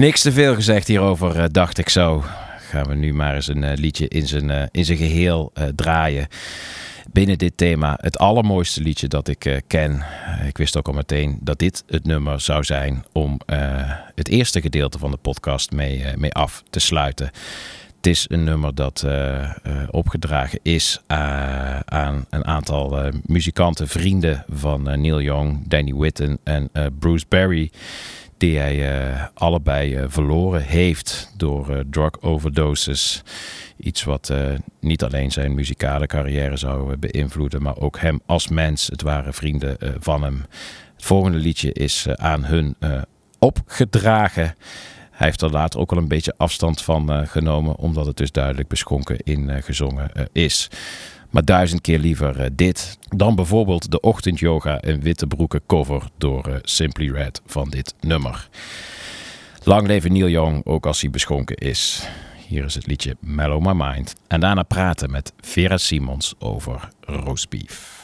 [0.00, 2.24] Niks te veel gezegd hierover, eh, dacht ik zo.
[2.58, 5.64] Gaan we nu maar eens een eh, liedje in zijn, eh, in zijn geheel eh,
[5.74, 6.28] draaien.
[7.12, 10.04] Binnen dit thema het allermooiste liedje dat ik ken.
[10.46, 13.40] Ik wist ook al meteen dat dit het nummer zou zijn om
[14.14, 17.30] het eerste gedeelte van de podcast mee, mee af te sluiten.
[17.96, 19.06] Het is een nummer dat
[19.90, 21.00] opgedragen is
[21.84, 27.70] aan een aantal muzikanten, vrienden van Neil Young, Danny Whitten en Bruce Berry.
[28.40, 33.22] Die hij eh, allebei eh, verloren heeft door eh, drug overdoses.
[33.76, 34.32] Iets wat
[34.80, 38.86] niet alleen zijn muzikale carrière zou beïnvloeden, maar ook hem als mens.
[38.86, 40.44] Het waren vrienden van hem.
[40.96, 42.76] Het volgende liedje is aan hun
[43.38, 44.54] opgedragen.
[45.10, 48.68] Hij heeft er later ook wel een beetje afstand van genomen, omdat het dus duidelijk
[48.68, 50.68] beschonken in gezongen is.
[51.30, 56.46] Maar duizend keer liever eh, dit dan bijvoorbeeld de ochtendyoga en witte broeken cover door
[56.46, 58.48] eh, Simply Red van dit nummer.
[59.62, 62.08] Lang leven Neil Young, ook als hij beschonken is.
[62.46, 64.14] Hier is het liedje Mellow My Mind.
[64.26, 67.98] En daarna praten met Vera Simons over roastbeef.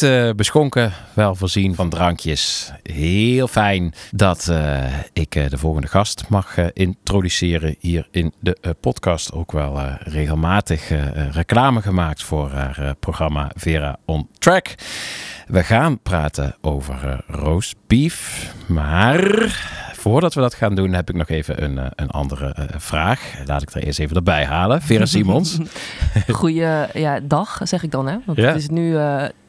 [0.00, 2.72] Niet eh, beschonken, wel voorzien van drankjes.
[2.82, 9.32] Heel fijn dat eh, ik eh, de volgende gast mag introduceren hier in de podcast.
[9.32, 10.90] Ook wel regelmatig
[11.30, 14.74] reclame gemaakt voor haar programma Vera on Track.
[15.46, 19.20] We gaan praten over roast beef, maar
[19.92, 23.32] voordat we dat gaan doen heb ik nog even een, een andere vraag.
[23.46, 24.82] Laat ik er eerst even erbij halen.
[24.82, 25.58] Vera Simons.
[26.28, 28.06] Goeie ja, dag, zeg ik dan.
[28.08, 28.16] Hè?
[28.24, 28.46] Want Ja.
[28.46, 28.96] het is nu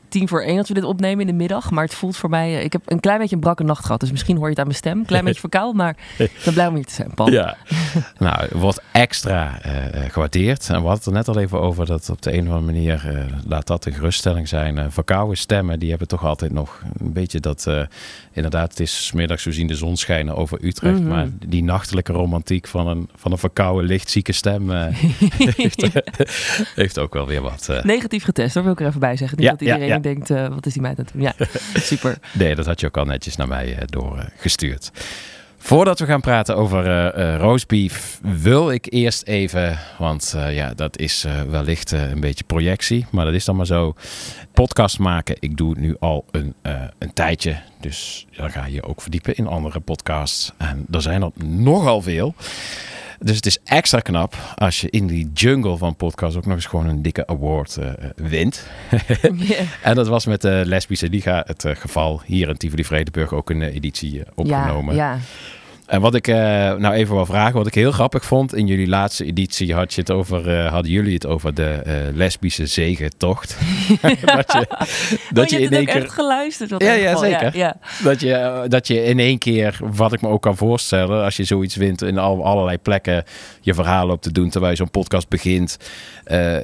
[0.10, 1.72] tien voor één dat we dit opnemen in de middag.
[1.72, 2.58] Maar het voelt voor mij...
[2.58, 4.00] eh, ik heb een klein beetje een brakke nacht gehad.
[4.00, 5.00] Dus misschien hoor je het aan mijn stem.
[5.00, 5.76] Een klein beetje verkoud.
[5.76, 7.32] Maar ik ben blij om hier te zijn, Paul.
[7.32, 7.58] Ja,
[8.18, 10.70] nou, wordt extra eh, eh, gewaardeerd.
[10.70, 12.74] En we hadden het er net al even over dat op de een of andere
[12.74, 14.78] manier, laat dat een geruststelling zijn.
[14.78, 17.68] eh verkouden stemmen, die hebben toch altijd nog een beetje dat,
[18.32, 21.00] inderdaad, het is middags zo zien de zon schijnen over Utrecht.
[21.00, 21.08] Mhm.
[21.08, 24.70] Maar die nachtelijke romantiek van een, van een verkouden, lichtzieke stem
[25.38, 25.90] heeft,
[26.76, 27.70] heeft ook wel weer wat.
[27.84, 29.38] Negatief getest, daar wil ik er even bij zeggen.
[29.38, 31.22] Niet Ja, dat iedereen ja, denkt, eh, wat is die meid aan het doen?
[31.22, 31.34] Ja,
[31.92, 32.18] super.
[32.34, 34.92] Nee, dat had je ook al netjes naar mij eh, doorgestuurd.
[35.58, 41.26] Voordat we gaan praten over eh, roastbeef, wil ik eerst even, want ja, dat is
[41.50, 43.94] wellicht een beetje projectie, maar dat is dan maar zo.
[44.54, 46.56] Podcast maken, ik doe het nu al een,
[46.98, 50.52] een tijdje, dus dan ga je ook verdiepen in andere podcasts.
[50.58, 52.36] En er zijn er nogal veel.
[53.20, 56.66] Dus het is extra knap als je in die jungle van podcasts ook nog eens
[56.66, 58.68] gewoon een dikke award eh, wint.
[59.84, 62.22] En dat was met de Lesbische Liga het eh, geval.
[62.26, 64.96] Hier in Tivoli Vredenburg ook een eh, editie eh, opgenomen.
[64.96, 65.20] Ja, ja.
[65.90, 66.36] En wat ik eh,
[66.76, 70.02] nou even wil vragen, wat ik heel grappig vond, in jullie laatste editie had je
[70.02, 73.58] het over, eh, hadden jullie het over de eh, lesbische zegentocht.
[74.36, 74.68] dat je,
[75.30, 75.96] dat Oh, je hebt in één keer.
[75.96, 76.70] echt geluisterd.
[76.70, 77.58] wat Ja, ja, zeker.
[77.58, 81.38] Ja, Dat, je, dat je in één keer, wat ik me ook kan voorstellen, als
[81.38, 83.24] je zoiets wint in al, allerlei plekken
[83.70, 85.78] je verhaal op te doen terwijl je zo'n podcast begint.
[86.24, 86.58] eh,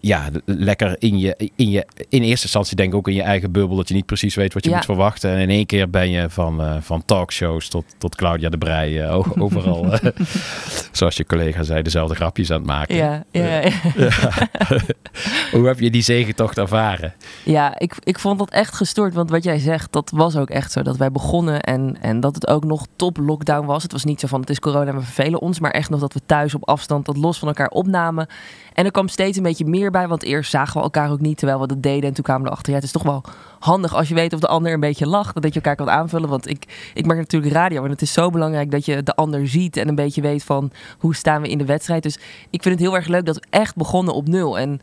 [0.00, 3.52] ja, lekker in je, in je, in eerste instantie denk ik ook in je eigen
[3.52, 4.76] bubbel, dat je niet precies weet wat je Ja.
[4.76, 5.30] moet verwachten.
[5.30, 9.02] En in één keer ben je van, eh, van talkshows tot, tot Claudia de Brij,
[9.02, 9.86] eh, overal,
[11.00, 12.96] zoals je collega zei, dezelfde grapjes aan het maken.
[12.96, 13.70] ja, ja, ja.
[15.52, 17.14] Hoe heb je die zegentocht ervaren?
[17.44, 19.14] Ja, ik, ik vond dat echt gestoord.
[19.14, 20.82] Want wat jij zegt, dat was ook echt zo.
[20.82, 23.82] Dat wij begonnen en, en dat het ook nog top lockdown was.
[23.82, 25.60] Het was niet zo van het is corona en we vervelen ons.
[25.60, 28.26] Maar echt nog dat we thuis op afstand dat los van elkaar opnamen.
[28.72, 30.08] En er kwam steeds een beetje meer bij.
[30.08, 32.08] Want eerst zagen we elkaar ook niet terwijl we dat deden.
[32.08, 32.70] En toen kwamen we erachter.
[32.72, 33.22] Ja, het is toch wel
[33.58, 35.42] handig als je weet of de ander een beetje lacht.
[35.42, 36.28] Dat je elkaar kan aanvullen.
[36.28, 37.84] Want ik, ik maak natuurlijk radio.
[37.84, 39.76] En het is zo belangrijk dat je de ander ziet.
[39.76, 42.02] En een beetje weet van hoe staan we in de wedstrijd.
[42.02, 42.18] Dus
[42.50, 44.58] ik vind het heel erg leuk dat we echt begonnen op nul.
[44.58, 44.80] En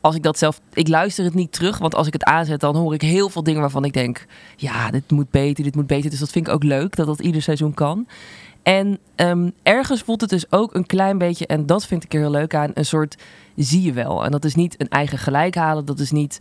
[0.00, 0.60] als ik dat zelf.
[0.72, 3.42] Ik luister het niet terug, want als ik het aanzet, dan hoor ik heel veel
[3.42, 4.26] dingen waarvan ik denk:
[4.56, 6.10] ja, dit moet beter, dit moet beter.
[6.10, 8.06] Dus dat vind ik ook leuk dat dat ieder seizoen kan.
[8.62, 12.20] En ehm, ergens voelt het dus ook een klein beetje, en dat vind ik er
[12.20, 13.16] heel leuk aan, een soort
[13.56, 14.24] zie je wel.
[14.24, 16.40] En dat is niet een eigen gelijk halen, dat is niet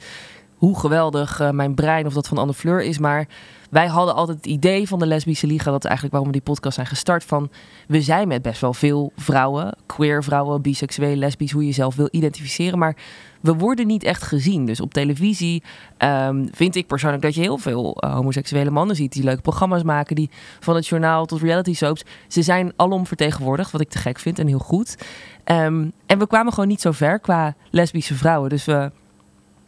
[0.55, 3.27] hoe geweldig eh, mijn brein of dat van Anne Fleur is, maar
[3.69, 6.53] wij hadden altijd het idee van de lesbische liga, dat is eigenlijk waarom we die
[6.53, 7.49] podcast zijn gestart, van
[7.87, 12.07] we zijn met best wel veel vrouwen, queer vrouwen, biseksueel, lesbisch, hoe je jezelf wil
[12.11, 12.95] identificeren, maar
[13.41, 14.65] we worden niet echt gezien.
[14.65, 15.63] Dus op televisie
[15.97, 19.83] ehm, vind ik persoonlijk dat je heel veel eh, homoseksuele mannen ziet die leuke programma's
[19.83, 20.29] maken, die
[20.59, 24.39] van het journaal tot reality soaps, ze zijn alom vertegenwoordigd, wat ik te gek vind
[24.39, 24.97] en heel goed.
[25.43, 28.91] Ehm, en we kwamen gewoon niet zo ver qua lesbische vrouwen, dus we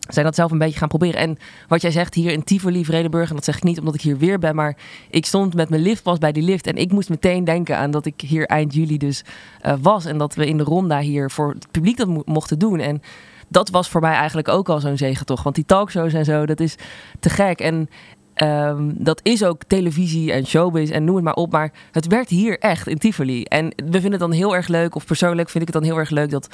[0.07, 1.19] zijn dat zelf een beetje gaan proberen.
[1.19, 1.38] En
[1.68, 4.18] wat jij zegt hier in Tivoli, Vredenburg, en dat zeg ik niet omdat ik hier
[4.18, 4.78] weer ben, maar
[5.10, 8.06] ik stond met mijn liftpas bij die lift en ik moest meteen denken aan dat
[8.06, 9.23] ik hier eind juli dus
[9.61, 12.60] eh, was en dat we in de ronda hier voor het publiek dat mo- mochten
[12.60, 12.80] doen.
[12.80, 13.02] En
[13.48, 16.60] dat was voor mij eigenlijk ook al zo'n zegentocht, want die talkshows en zo, dat
[16.60, 16.76] is
[17.19, 17.60] te gek.
[17.60, 17.90] En
[18.34, 21.52] ehm, dat is ook televisie en showbiz en noem het maar op.
[21.52, 23.44] Maar het werd hier echt in Tivoli.
[23.44, 25.99] En we vinden het dan heel erg leuk, of persoonlijk vind ik het dan heel
[25.99, 26.48] erg leuk dat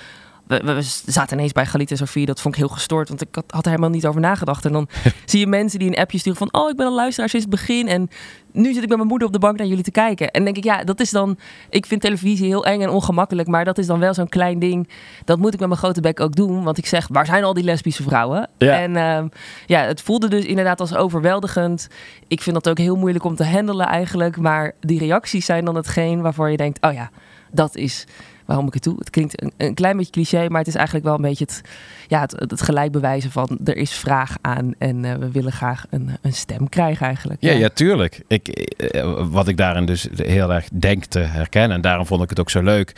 [0.48, 2.26] we, zaten ineens bij Galit en Sofie.
[2.26, 4.66] Dat vond ik heel gestoord, want ik had, had er helemaal niet over nagedacht.
[4.66, 4.88] En dan
[5.26, 6.62] zie je mensen die een appje sturen van...
[6.62, 7.88] oh, ik ben een luisteraar sinds het begin...
[7.88, 8.10] en
[8.52, 10.32] nu zit ik met mijn moeder op de bank naar jullie te kijken.
[10.32, 11.38] En denk ik, ja, dat is dan...
[11.70, 13.48] Ik vind televisie heel eng en ongemakkelijk...
[13.48, 14.90] maar dat is dan wel zo'n klein ding.
[15.26, 16.64] Dat moet ik met mijn grote bek ook doen.
[16.64, 18.50] Want ik zeg, waar zijn al die lesbische vrouwen?
[18.58, 18.80] Ja.
[18.80, 19.28] En ehm,
[19.66, 21.88] ja, het voelde dus inderdaad als overweldigend.
[22.28, 24.38] Ik vind dat ook heel moeilijk om te handelen eigenlijk.
[24.38, 26.82] Maar die reacties zijn dan hetgeen waarvoor je denkt...
[26.82, 27.10] oh ja,
[27.52, 28.06] dat is
[28.48, 28.96] waarom ik het doe.
[28.98, 31.62] Het klinkt een, een klein beetje cliché, maar het is eigenlijk wel een beetje het,
[32.08, 35.86] ja, het, het gelijk bewijzen van er is vraag aan en eh, we willen graag
[35.90, 37.42] een, een stem krijgen eigenlijk.
[37.42, 38.22] Ja, ja, tuurlijk.
[38.28, 41.76] Ik, eh, wat ik daarin dus heel erg denk te herkennen.
[41.76, 42.96] En daarom vond ik het ook zo leuk.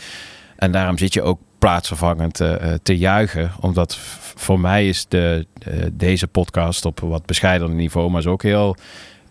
[0.55, 3.51] En daarom zit je ook plaatsvervangend eh, te juichen.
[3.59, 3.97] Omdat
[4.35, 5.45] voor mij is de,
[5.91, 8.75] deze podcast op wat bescheidener niveau, maar is ook heel,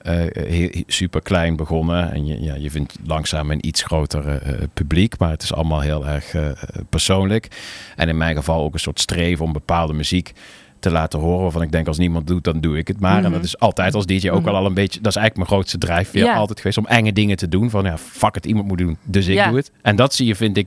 [0.08, 2.12] eh, heel super klein begonnen.
[2.12, 5.80] En je, ja, je vindt langzaam een iets groter eh, publiek, maar het is allemaal
[5.80, 6.48] heel erg eh,
[6.88, 7.48] persoonlijk.
[7.96, 10.32] En in mijn geval ook een soort streven om bepaalde muziek
[10.80, 11.42] te laten horen.
[11.42, 13.16] Waarvan ik denk, als niemand doet, dan doe ik het maar.
[13.16, 13.32] En Mhm.
[13.32, 14.48] dat is altijd als DJ ook Mhm.
[14.48, 15.00] al al een beetje...
[15.00, 16.78] Dat is eigenlijk mijn grootste drijfveer altijd geweest.
[16.78, 17.70] Om enge dingen te doen.
[17.70, 18.96] Van ja, fuck het, iemand moet doen.
[19.04, 19.70] Dus ik doe het.
[19.82, 20.66] En dat zie je, vind ik,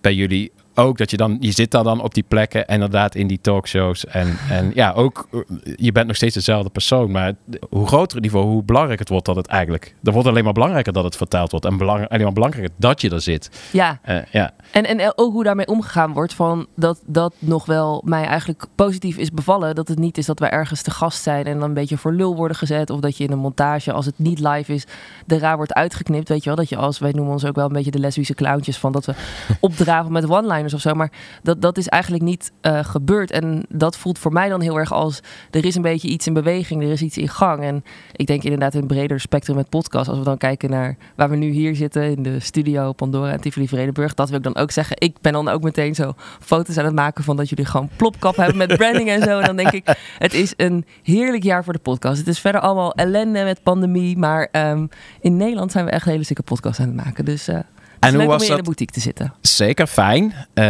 [0.00, 0.98] bij jullie ook.
[0.98, 1.36] Dat je dan...
[1.40, 2.66] Je zit daar dan op die plekken.
[2.66, 4.06] En inderdaad in die talkshows.
[4.06, 5.28] En, en ja, ook...
[5.32, 5.40] eh,
[5.76, 7.10] Je bent nog steeds dezelfde persoon.
[7.10, 7.32] Maar
[7.70, 9.94] hoe groter het niveau, hoe belangrijker het wordt dat het eigenlijk...
[10.02, 11.66] Er wordt alleen maar belangrijker dat het vertaald wordt.
[11.66, 13.50] En belang, alleen maar belangrijker dat je er zit.
[13.72, 14.50] Ja, Eh, ja.
[14.72, 16.34] En, en ook hoe daarmee omgegaan wordt.
[16.34, 19.74] Van dat dat nog wel mij eigenlijk positief is bevallen.
[19.74, 22.12] Dat het niet is dat wij ergens te gast zijn en dan een beetje voor
[22.12, 22.90] lul worden gezet.
[22.90, 24.84] Of dat je in een montage, als het niet live is,
[25.26, 26.28] de raar wordt uitgeknipt.
[26.28, 28.34] Weet je wel, dat je als, wij noemen ons ook wel een beetje de lesbische
[28.34, 28.78] clowntjes.
[28.78, 29.14] Van dat we
[29.60, 30.94] opdraven met one-liners of zo.
[30.94, 31.12] Maar
[31.42, 33.30] dat, dat is eigenlijk niet eh, gebeurd.
[33.30, 35.20] En dat voelt voor mij dan heel erg als,
[35.50, 36.82] er is een beetje iets in beweging.
[36.82, 37.62] Er is iets in gang.
[37.62, 40.08] En ik denk inderdaad een breder spectrum met podcast.
[40.08, 43.40] Als we dan kijken naar waar we nu hier zitten in de studio Pandora en
[43.40, 44.14] Tivoli Vredenburg.
[44.14, 44.96] Dat wil ik dan ook zeggen.
[44.98, 48.36] Ik ben dan ook meteen zo foto's aan het maken van dat jullie gewoon plopkap
[48.36, 49.38] hebben met branding en zo.
[49.38, 52.18] En dan denk ik, het is een heerlijk jaar voor de podcast.
[52.18, 54.18] Het is verder allemaal ellende met pandemie.
[54.18, 54.86] Maar ehm,
[55.20, 57.24] in Nederland zijn we echt hele zieke podcasts aan het maken.
[57.24, 57.64] Dus het
[58.12, 59.34] is hoe om was in de boutique te zitten.
[59.40, 60.34] Zeker fijn.
[60.54, 60.64] Eh,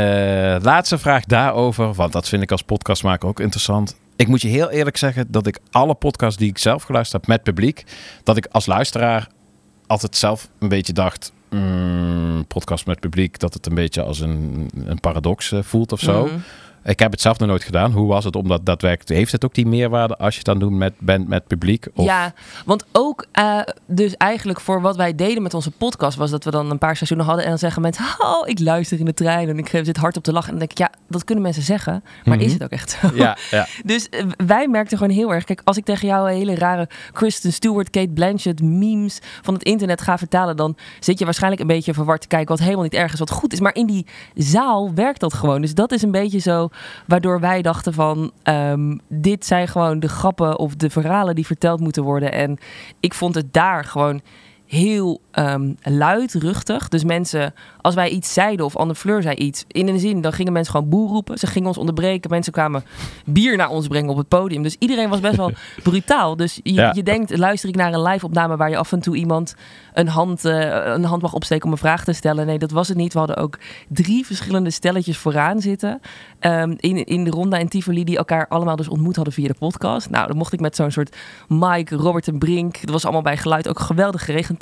[0.62, 3.96] laatste vraag daarover, want dat vind ik als podcastmaker ook interessant.
[4.16, 7.30] Ik moet je heel eerlijk zeggen dat ik alle podcasts die ik zelf geluisterd heb
[7.30, 7.84] met publiek,
[8.22, 9.28] dat ik als luisteraar
[9.86, 14.70] altijd zelf een beetje dacht, mm, podcast met publiek, dat het een beetje als een,
[14.84, 16.24] een paradox eh, voelt of zo.
[16.24, 16.34] Mhm.
[16.84, 17.92] Ik heb het zelf nog nooit gedaan.
[17.92, 19.18] Hoe was het om dat daadwerkelijk...
[19.18, 21.86] Heeft het ook die meerwaarde als je het dan doet met, bent met publiek?
[21.94, 22.32] Of, Ja,
[22.64, 26.50] want ook eh, dus eigenlijk voor wat wij deden met onze podcast was dat we
[26.50, 29.48] dan een paar seizoenen hadden en dan zeggen mensen, oh, ik luister in de trein
[29.48, 30.52] en ik zit hard op te lachen.
[30.52, 32.46] En dan denk ik, ja, dat kunnen mensen zeggen, maar Mhm.
[32.46, 33.10] is het ook echt zo?
[33.14, 33.66] Ja, ja.
[33.84, 36.88] Dus eh, wij merkten gewoon heel erg, kijk, als ik tegen jou een hele rare
[37.12, 41.68] Kristen Stewart, Kate Blanchett memes van het internet ga vertalen, dan zit je waarschijnlijk een
[41.68, 43.60] beetje verward te kijken wat helemaal niet erg is, wat goed is.
[43.60, 45.60] Maar in die zaal werkt dat gewoon.
[45.60, 46.68] Dus dat is een beetje zo
[47.06, 51.80] waardoor wij dachten van, ehm, dit zijn gewoon de grappen of de verhalen die verteld
[51.80, 52.32] moeten worden.
[52.32, 52.58] En
[53.00, 54.20] ik vond het daar gewoon
[54.72, 56.88] heel ehm, luidruchtig.
[56.88, 60.32] Dus mensen, als wij iets zeiden of Anne Fleur zei iets, in een zin, dan
[60.32, 61.38] gingen mensen gewoon boer roepen.
[61.38, 62.30] Ze gingen ons onderbreken.
[62.30, 62.84] Mensen kwamen
[63.24, 64.62] bier naar ons brengen op het podium.
[64.62, 65.50] Dus iedereen was best wel
[65.82, 66.36] brutaal.
[66.36, 66.92] Dus je, Ja.
[66.94, 69.54] je denkt, luister ik naar een live-opname waar je af en toe iemand
[69.94, 72.46] een hand, eh, een hand mag opsteken om een vraag te stellen.
[72.46, 73.12] Nee, dat was het niet.
[73.12, 73.58] We hadden ook
[73.88, 76.00] drie verschillende stelletjes vooraan zitten.
[76.38, 79.54] ehm, in, in de ronda in Tivoli, die elkaar allemaal dus ontmoet hadden via de
[79.58, 80.10] podcast.
[80.10, 81.16] Nou, dan mocht ik met zo'n soort
[81.48, 82.80] Mike, Robert en Brink.
[82.80, 84.61] Dat was allemaal bij geluid ook geweldig geregend.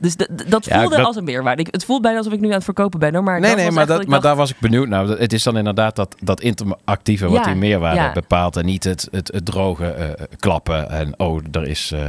[0.00, 1.66] Dus dat Ja, voelde dat- als een meerwaarde.
[1.70, 3.14] Het voelt bijna alsof ik nu aan het verkopen ben.
[3.14, 5.06] Hoor, maar nee, nee, maar, dat, maar dacht, daar was ik benieuwd naar.
[5.06, 8.12] Dat- Het is dan inderdaad dat, dat interactieve wat Ja, die meerwaarde ja.
[8.12, 8.56] bepaalt.
[8.56, 10.90] En niet het, het, het droge eh, klappen.
[10.90, 12.06] En oh, er is, eh,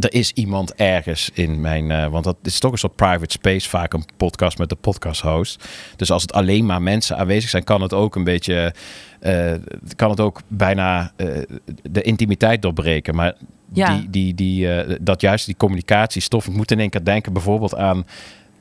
[0.00, 1.90] er, is iemand ergens in mijn...
[1.90, 3.68] eh, want dat is toch een soort private space.
[3.68, 5.64] Vaak een podcast met de podcast host.
[5.96, 8.74] Dus als het alleen maar mensen aanwezig zijn, kan het ook een beetje...
[9.20, 9.52] eh,
[9.96, 11.26] kan het ook bijna eh,
[11.90, 13.14] de intimiteit doorbreken.
[13.14, 13.34] Maar
[13.72, 13.94] Ja.
[13.96, 16.48] die, die, die, eh, dat juist die communicatiestof.
[16.50, 18.06] Moet in één keer denken bijvoorbeeld aan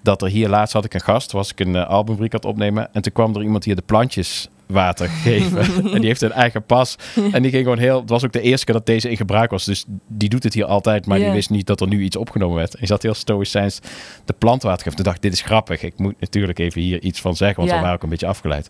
[0.04, 2.50] dat er hier laatst had ik een gast, was ik een uh, albumbriek aan het
[2.50, 5.60] opnemen en toen kwam er iemand hier de plantjes water geven
[5.94, 6.96] en die heeft een eigen pas
[7.32, 9.52] en die ging gewoon heel, het was ook de eerste keer dat deze in gebruik
[9.52, 12.16] was, dus die doet het hier altijd, maar die wist niet dat er nu iets
[12.16, 12.72] opgenomen werd.
[12.72, 13.80] En die zat heel stoïcijns
[14.26, 14.96] de plant water geven.
[14.96, 17.76] Toen dacht dit is grappig, ik moet natuurlijk even hier iets van zeggen, want Ja.
[17.76, 18.70] we waren ook een beetje afgeleid.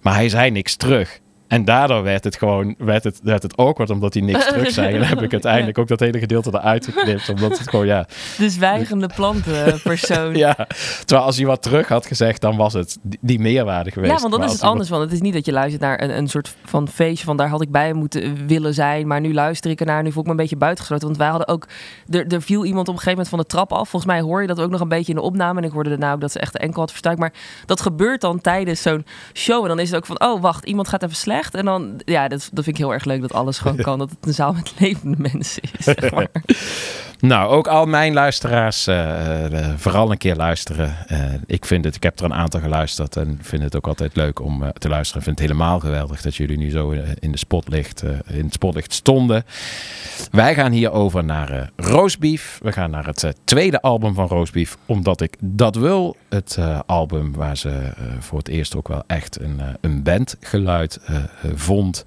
[0.00, 1.20] Maar hij zei niks terug.
[1.48, 4.92] En daardoor werd het gewoon, werd het, werd het awkward omdat hij niks terug zei.
[4.94, 7.28] En dan heb ik uiteindelijk ook dat hele gedeelte eruit geknipt.
[7.28, 8.06] Omdat het gewoon, ja,
[8.38, 10.34] De zwijgende plantenpersoon.
[10.46, 10.66] ja.
[11.04, 14.12] Terwijl als hij wat terug had gezegd, dan was het die, meerwaarde geweest.
[14.12, 14.88] Ja, want dat is het anders.
[14.88, 17.48] Want het is niet dat je luistert naar een, een soort van feestje van daar
[17.48, 19.06] had ik bij moeten willen zijn.
[19.06, 20.02] Maar nu luister ik ernaar.
[20.02, 21.06] Nu voel ik me een beetje buitengesloten.
[21.06, 21.66] Want wij hadden ook.
[22.08, 23.88] Er, er viel iemand op een gegeven moment van de trap af.
[23.88, 25.60] Volgens mij hoor je dat ook nog een beetje in de opname.
[25.60, 27.20] En ik hoorde daarna ook dat ze echt de enkel had verstuikt.
[27.20, 27.32] Maar
[27.66, 29.62] dat gebeurt dan tijdens zo'n show.
[29.62, 31.37] En dan is het ook van: oh, wacht, iemand gaat even slecht.
[31.46, 33.98] En dan, ja, dat, dat vind ik heel erg leuk dat alles gewoon kan.
[33.98, 35.84] Dat het een zaal met levende mensen is.
[35.84, 36.28] Zeg maar.
[37.20, 40.96] Nou, ook al mijn luisteraars, eh, eh, vooral een keer luisteren.
[41.06, 44.16] Eh, ik vind het, ik heb er een aantal geluisterd en vind het ook altijd
[44.16, 45.18] leuk om eh, te luisteren.
[45.18, 48.44] Ik vind het helemaal geweldig dat jullie nu zo eh, in, de spotlicht, eh, in
[48.44, 49.44] het spotlicht stonden.
[50.30, 52.58] Wij gaan hier over naar eh Roastbeef.
[52.62, 56.16] We gaan naar het eh, tweede album van Roastbeef, omdat ik dat wil.
[56.28, 60.02] Het eh, album waar ze eh, voor het eerst ook wel echt een, eh, een
[60.02, 61.22] bandgeluid eh, eh,
[61.54, 62.04] vond.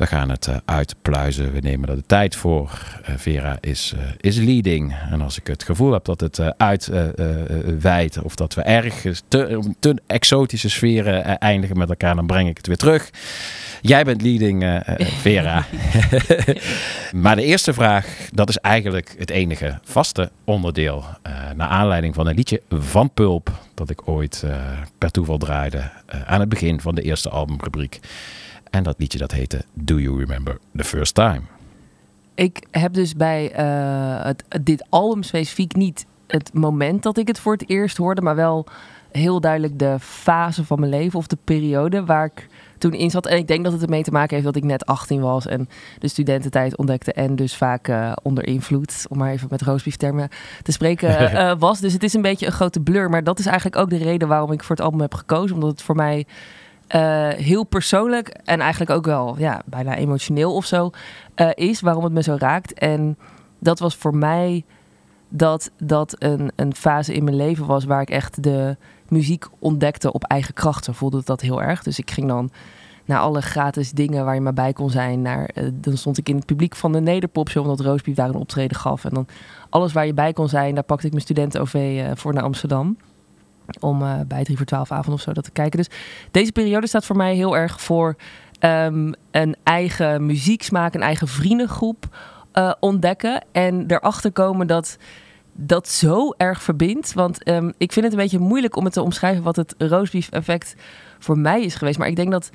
[0.00, 1.52] We gaan het eh, uitpluizen.
[1.52, 2.70] We nemen er de tijd voor.
[3.02, 4.96] Eh, Vera is, eh, is leading.
[5.10, 9.96] En als ik het gevoel heb dat het uitwijdt of dat we ergens te, te
[10.06, 13.10] exotische sferen eindigen met elkaar, dan breng ik het weer terug.
[13.80, 14.82] Jij bent leading,
[15.22, 15.64] Vera.
[17.22, 21.04] maar de eerste vraag, dat is eigenlijk het enige vaste onderdeel.
[21.56, 24.44] naar aanleiding van een liedje van Pulp, dat ik ooit
[24.98, 25.90] per toeval draaide
[26.26, 28.00] aan het begin van de eerste albumrubriek.
[28.70, 31.40] En dat liedje dat heette Do You Remember the First Time?
[32.34, 37.38] Ik heb dus bij eh, het, dit album specifiek niet het moment dat ik het
[37.38, 38.66] voor het eerst hoorde, maar wel
[39.12, 42.48] heel duidelijk de fase van mijn leven of de periode waar ik
[42.78, 43.26] toen in zat.
[43.26, 45.68] En ik denk dat het ermee te maken heeft dat ik net 18 was en
[45.98, 50.28] de studententijd ontdekte en dus vaak eh, onder invloed, om maar even met roosbieftermen
[50.62, 51.80] te spreken, eh, was.
[51.80, 54.28] Dus het is een beetje een grote blur, maar dat is eigenlijk ook de reden
[54.28, 56.26] waarom ik voor het album heb gekozen, omdat het voor mij
[56.90, 60.90] eh, heel persoonlijk en eigenlijk ook wel ja, bijna emotioneel of zo
[61.34, 62.72] eh, is, waarom het me zo raakt.
[62.72, 63.18] En
[63.58, 64.64] dat was voor mij
[65.28, 68.76] dat dat een, een fase in mijn leven was waar ik echt de
[69.08, 70.84] muziek ontdekte op eigen kracht.
[70.84, 71.82] Zo voelde dat heel erg.
[71.82, 72.50] Dus ik ging dan
[73.04, 75.26] naar alle gratis dingen waar je maar bij kon zijn.
[75.26, 78.76] Eh, dan stond ik in het publiek van de Nederpopshow, omdat Roosbief daar een optreden
[78.76, 79.04] gaf.
[79.04, 79.26] En dan
[79.68, 82.96] alles waar je bij kon zijn, daar pakte ik mijn studenten-OV voor naar Amsterdam
[83.80, 85.78] om eh, bij 3 voor 12 avond of zo dat te kijken.
[85.78, 85.88] Dus
[86.30, 88.16] deze periode staat voor mij heel erg voor
[88.58, 92.16] ehm, een eigen muzieksmaak, een eigen vriendengroep
[92.52, 93.44] eh, ontdekken.
[93.52, 94.96] En erachter komen dat
[95.52, 97.12] dat zo erg verbindt.
[97.12, 100.30] Want ehm, ik vind het een beetje moeilijk om het te omschrijven wat het roastbeef
[100.30, 100.74] effect
[101.18, 101.98] voor mij is geweest.
[101.98, 102.50] Maar ik denk dat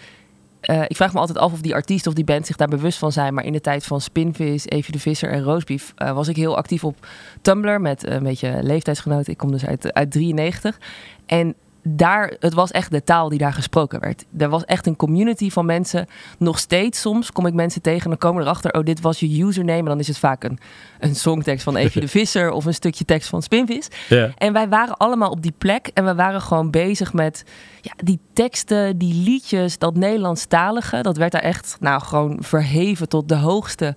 [0.65, 2.97] eh, ik vraag me altijd af of die artiest of die band zich daar bewust
[2.97, 3.33] van zijn.
[3.33, 6.57] Maar in de tijd van Spinvis, Evie de Visser en Roastbeef eh, was ik heel
[6.57, 7.07] actief op
[7.41, 9.31] Tumblr met een beetje leeftijdsgenoten.
[9.31, 10.79] Ik kom dus uit, uit 93.
[11.25, 11.55] En
[11.87, 14.25] daar, het was echt de taal die daar gesproken werd.
[14.37, 16.07] Er was echt een community van mensen.
[16.37, 18.73] Nog steeds soms kom ik mensen tegen en dan komen erachter...
[18.73, 19.79] oh, dit was je username.
[19.79, 20.59] En dan is het vaak een,
[20.99, 22.51] een songtekst van Evie de Visser...
[22.51, 23.87] of een stukje tekst van Spinvis.
[24.09, 24.31] Ja.
[24.37, 27.43] En wij waren allemaal op die plek en we waren gewoon bezig met
[27.81, 31.01] ja, die teksten, die liedjes, dat Nederlandstalige.
[31.01, 33.95] Dat werd daar echt nou, gewoon verheven tot de hoogste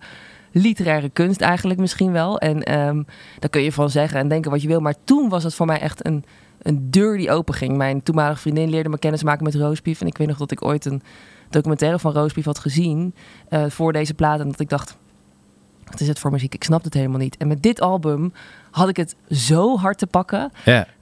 [0.53, 2.39] literaire kunst eigenlijk misschien wel.
[2.39, 3.03] En ehm,
[3.39, 4.81] daar kun je van zeggen en denken wat je wil.
[4.81, 6.25] Maar toen was het voor mij echt een,
[6.69, 7.77] een deur die openging.
[7.77, 10.01] Mijn toenmalige vriendin leerde me kennis maken met roastbeef.
[10.01, 11.03] En ik weet nog dat ik ooit een
[11.51, 13.15] documentaire van roastbeef had gezien
[13.49, 14.41] eh, voor deze plaat.
[14.41, 14.97] En dat ik dacht,
[15.85, 16.55] wat is het voor muziek?
[16.55, 17.37] Ik snap het helemaal niet.
[17.37, 18.33] En met dit album
[18.71, 20.53] had ik het zo hard te pakken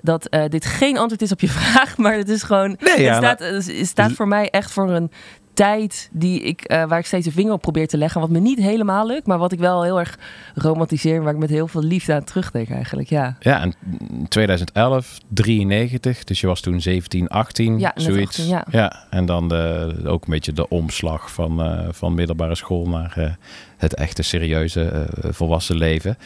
[0.01, 2.77] dat eh, dit geen antwoord is op je vraag, maar het is gewoon.
[2.79, 5.11] Nee, ja, het staat, het staat voor mij echt voor een
[5.57, 8.21] tijd die ik, eh, waar ik steeds de vinger op probeer te leggen.
[8.21, 10.19] Wat me niet helemaal lukt, maar wat ik wel heel erg
[10.55, 11.23] romantiseer.
[11.23, 13.09] Waar ik met heel veel liefde aan terugdenk eigenlijk.
[13.09, 13.37] Ja.
[13.41, 13.75] Ja, en
[14.29, 18.39] 2011, 93, dus je was toen 17, 18, Ja, zoiets.
[18.51, 19.07] 18, ja.
[19.11, 23.31] en dan de, ook een beetje de omslag van, eh, van middelbare school naar eh,
[23.77, 26.17] het echte serieuze volwassen leven.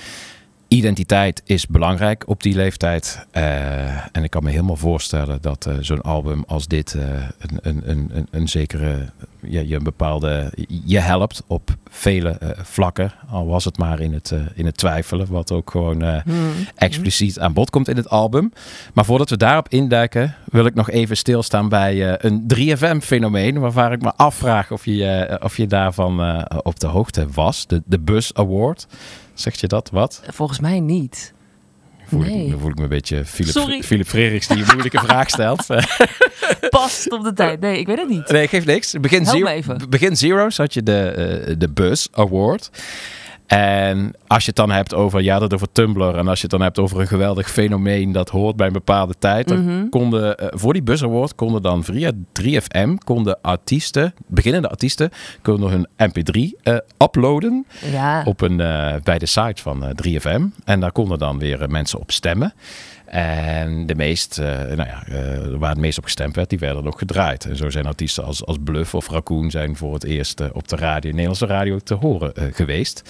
[0.72, 3.26] Identiteit is belangrijk op die leeftijd.
[3.30, 7.02] Eh, en ik kan me helemaal voorstellen dat eh, zo'n album als dit eh,
[7.38, 9.08] een, een, een, een, een zekere,
[9.40, 10.52] ja, je een bepaalde,
[10.84, 13.12] je helpt op vele vlakken.
[13.30, 16.52] Al was het maar in het, in het twijfelen, wat ook gewoon eh, Hmm.
[16.74, 18.52] expliciet aan bod komt in het album.
[18.94, 23.58] Maar voordat we daarop induiken, wil ik nog even stilstaan bij een 3FM-fenomeen.
[23.58, 27.66] Waarvan ik me afvraag of je, of je daarvan op de hoogte was.
[27.66, 28.86] De, de Bus Award.
[29.40, 30.22] Zegt je dat wat?
[30.26, 31.32] Volgens mij niet.
[32.04, 32.44] Voel Nee.
[32.44, 33.82] ik, dan voel ik me een beetje Philip, Sorry.
[33.82, 35.66] Philip Frerichs die een moeilijke vraag stelt.
[36.70, 37.60] Past op de tijd.
[37.60, 38.28] Nee, ik weet het niet.
[38.28, 38.94] Nee, geeft niks.
[39.00, 42.70] Begin, zero, begin Zero's had je de, eh, de Buzz Award.
[43.50, 46.16] En als je het dan hebt over, ja, dat over Tumblr.
[46.16, 49.14] En als je het dan hebt over een geweldig fenomeen dat hoort bij een bepaalde
[49.18, 49.48] tijd.
[49.48, 49.88] Dan Mhm.
[49.88, 55.10] konden, eh, voor die Buzz Award konden dan via 3FM, konden artiesten, beginnende artiesten,
[55.42, 58.22] konden hun mp3 eh, uploaden Ja.
[58.24, 60.46] op een, eh, bij de site van eh, 3FM.
[60.64, 62.52] En daar konden dan weer mensen op stemmen.
[63.10, 66.86] En de meest, eh, nou ja, eh, waar het meest op gestemd werd, die werden
[66.86, 67.44] ook gedraaid.
[67.44, 70.68] En zo zijn artiesten als, als Bluff of Raccoon zijn voor het eerst eh, op
[70.68, 73.02] de radio, Nederlandse radio te horen geweest.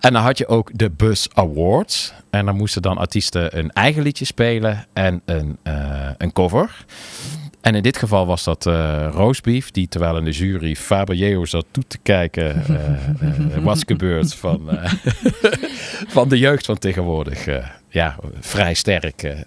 [0.00, 2.12] En dan had je ook de Bus Awards.
[2.30, 5.58] En dan moesten dan artiesten een eigen liedje spelen en een,
[6.18, 6.84] een cover.
[7.64, 11.66] En in dit geval was dat eh Roastbeef, die terwijl in de jury Faber zat
[11.70, 14.70] toe te kijken eh, wat gebeurd van,
[16.16, 17.46] van de jeugd van tegenwoordig.
[17.94, 19.38] Eh, ja, vrij sterk eh, eh,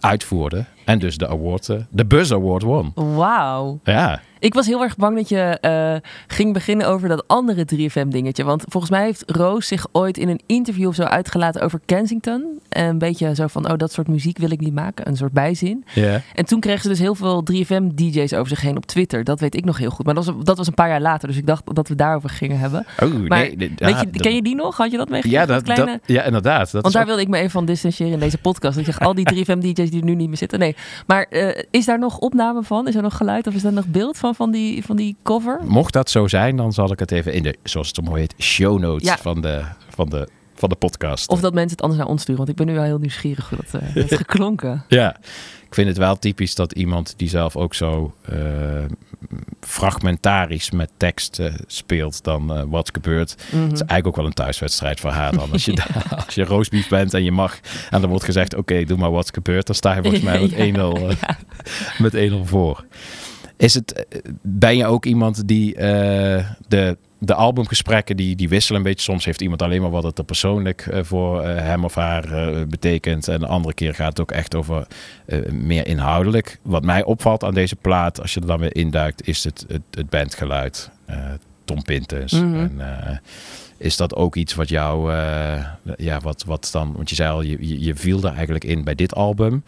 [0.00, 0.64] uitvoerde.
[0.86, 2.92] En dus de award, eh, de Buzz Award won.
[2.94, 3.80] Wauw.
[3.84, 5.94] Ja, Ik was heel erg bang dat je eh,
[6.26, 8.44] ging beginnen over dat andere 3FM-dingetje.
[8.44, 12.44] Want volgens mij heeft Roos zich ooit in een interview of zo uitgelaten over Kensington.
[12.68, 15.08] En een beetje zo van, oh, dat soort muziek wil ik niet maken.
[15.08, 15.84] Een soort bijzin.
[15.94, 16.20] ja.
[16.34, 19.24] En toen kregen ze dus heel veel 3FM-DJ's over zich heen op Twitter.
[19.24, 20.04] Dat weet ik nog heel goed.
[20.06, 21.28] Maar dat was, dat was een paar jaar later.
[21.28, 22.86] Dus ik dacht dat we daarover gingen hebben.
[23.02, 23.56] Oh, Maar nee.
[23.76, 24.76] weet je, ken je die nog?
[24.76, 25.40] Had je dat meegekregen?
[25.40, 25.86] Ja, dat, kleine...
[25.86, 26.72] dat, ja, inderdaad.
[26.72, 28.76] Dat Want daar ook- wilde ik me even van distancieren in deze podcast.
[28.76, 30.58] Dat ik zeg, al die 3FM-DJ's die er nu niet meer zitten.
[30.58, 30.75] Nee,
[31.06, 32.88] maar eh, is daar nog opname van?
[32.88, 35.60] Is er nog geluid of is er nog beeld van, van die, van die cover?
[35.64, 38.20] Mocht dat zo zijn, dan zal ik het even in de, zoals het zo mooi
[38.20, 39.16] heet, show notes Ja.
[39.18, 41.28] van, de, van, de, van de podcast.
[41.28, 42.36] Of dat mensen het anders naar ons sturen.
[42.44, 44.84] Want ik ben nu wel heel nieuwsgierig hoe dat eh, heeft geklonken.
[44.88, 45.16] Ja,
[45.66, 48.36] ik vind het wel typisch dat iemand die zelf ook zo eh,
[49.60, 53.34] fragmentarisch met tekst eh, speelt dan wat gebeurt.
[53.50, 53.62] Mhm.
[53.62, 55.52] Het is eigenlijk ook wel een thuiswedstrijd voor haar dan.
[55.52, 57.58] Als je, daar- als je roastbeef bent en je mag
[57.90, 59.66] en er wordt gezegd, oké, doe maar wat gebeurt.
[59.66, 61.38] Dan sta je volgens mij met 1-0 Ja, eh, ja.
[61.98, 62.84] met 1-0 voor.
[63.56, 64.06] Is het,
[64.42, 66.96] ben je ook iemand die de,
[67.26, 69.02] de albumgesprekken, die, die wisselen een beetje.
[69.02, 72.32] Soms heeft iemand alleen maar wat het er persoonlijk eh, voor eh, hem of haar
[72.32, 73.28] eh, betekent.
[73.28, 74.86] En de andere keer gaat het ook echt over
[75.50, 76.58] meer inhoudelijk.
[76.62, 79.82] Wat mij opvalt aan deze plaat, als je er dan weer induikt, is het, het,
[79.90, 80.90] het bandgeluid.
[81.64, 82.32] Tom Pintes.
[82.32, 82.54] Mhm.
[82.54, 83.20] En,
[83.78, 85.12] is dat ook iets wat jou,
[85.96, 88.84] ja, wat, wat dan, want je zei al, je, je, je viel er eigenlijk in
[88.84, 89.62] bij dit album.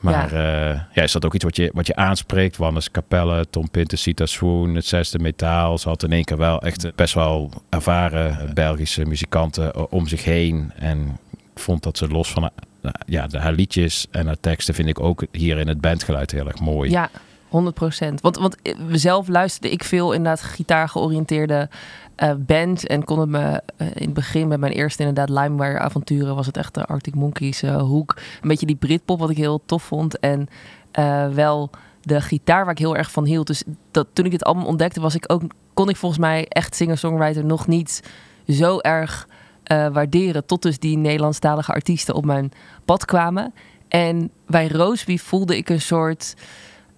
[0.00, 0.88] Maar ja.
[0.92, 2.56] ja, is dat ook iets wat je, wat je aanspreekt?
[2.56, 5.78] Wannes Capelle, Tom Pintes, Sita Swoon, het zesde metaal.
[5.78, 10.24] Ze had in één keer wel echt best wel ervaren Belgische muzikanten eh, om zich
[10.24, 10.72] heen.
[10.76, 11.18] En
[11.54, 12.50] ik vond dat ze los van
[12.82, 16.46] eh, ja, haar liedjes en haar teksten vind ik ook hier in het bandgeluid heel
[16.46, 16.90] erg mooi.
[16.90, 17.10] Ja,
[17.50, 18.20] 100 procent.
[18.20, 18.56] Want, want
[18.92, 21.68] zelf luisterde ik veel inderdaad gitaar georiënteerde
[22.14, 22.86] eh band.
[22.86, 26.34] En kon het me eh, in het begin met mijn eerste inderdaad LimeWire avonturen...
[26.34, 28.16] was het echt de Arctic Monkeys eh, hoek.
[28.42, 30.18] Een beetje die Britpop wat ik heel tof vond.
[30.18, 30.48] En
[30.90, 31.70] eh, wel
[32.00, 33.46] de gitaar waar ik heel erg van hield.
[33.46, 35.42] Dus dat, toen ik dit album ontdekte was ik ook...
[35.74, 38.02] kon ik volgens mij echt singer-songwriter nog niet
[38.48, 39.28] zo erg
[39.62, 40.46] eh, waarderen.
[40.46, 42.52] Tot dus die Nederlandstalige artiesten op mijn
[42.84, 43.54] pad kwamen.
[43.88, 46.34] En bij Roastbeef voelde ik een soort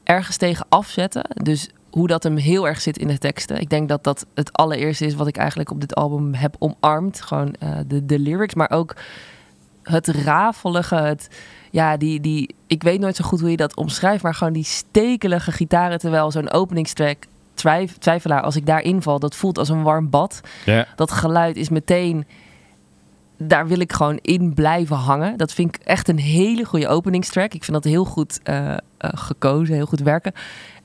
[0.04, 1.24] ergens tegen afzetten.
[1.42, 3.60] Dus hoe dat hem heel erg zit in de teksten.
[3.60, 7.20] Ik denk dat dat het allereerste is wat ik eigenlijk op dit album heb omarmd.
[7.20, 8.96] Gewoon eh, de, de lyrics, maar ook
[9.82, 11.28] het rafelige, het,
[11.70, 14.64] ja, die, die, ik weet nooit zo goed hoe je dat omschrijft, maar gewoon die
[14.64, 17.24] stekelige gitaren, terwijl zo'n openingstrack,
[17.54, 20.40] twijf, Twijfelaar, als ik daarin val, dat voelt als een warm bad.
[20.96, 22.26] Dat geluid is meteen,
[23.48, 25.36] daar wil ik gewoon in blijven hangen.
[25.36, 27.54] Dat vind ik echt een hele goede openingstrack.
[27.54, 30.32] Ik vind dat heel goed eh, eh, gekozen, heel goed werken.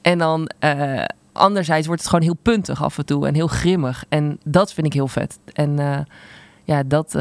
[0.02, 4.06] En dan eh, anderzijds wordt het gewoon heel puntig af en toe en heel grimmig.
[4.10, 5.40] En dat vind ik heel vet.
[5.54, 6.06] En
[6.64, 7.12] ja, dat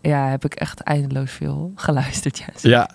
[0.00, 2.44] ja, heb ik echt eindeloos veel geluisterd.
[2.60, 2.90] Ja.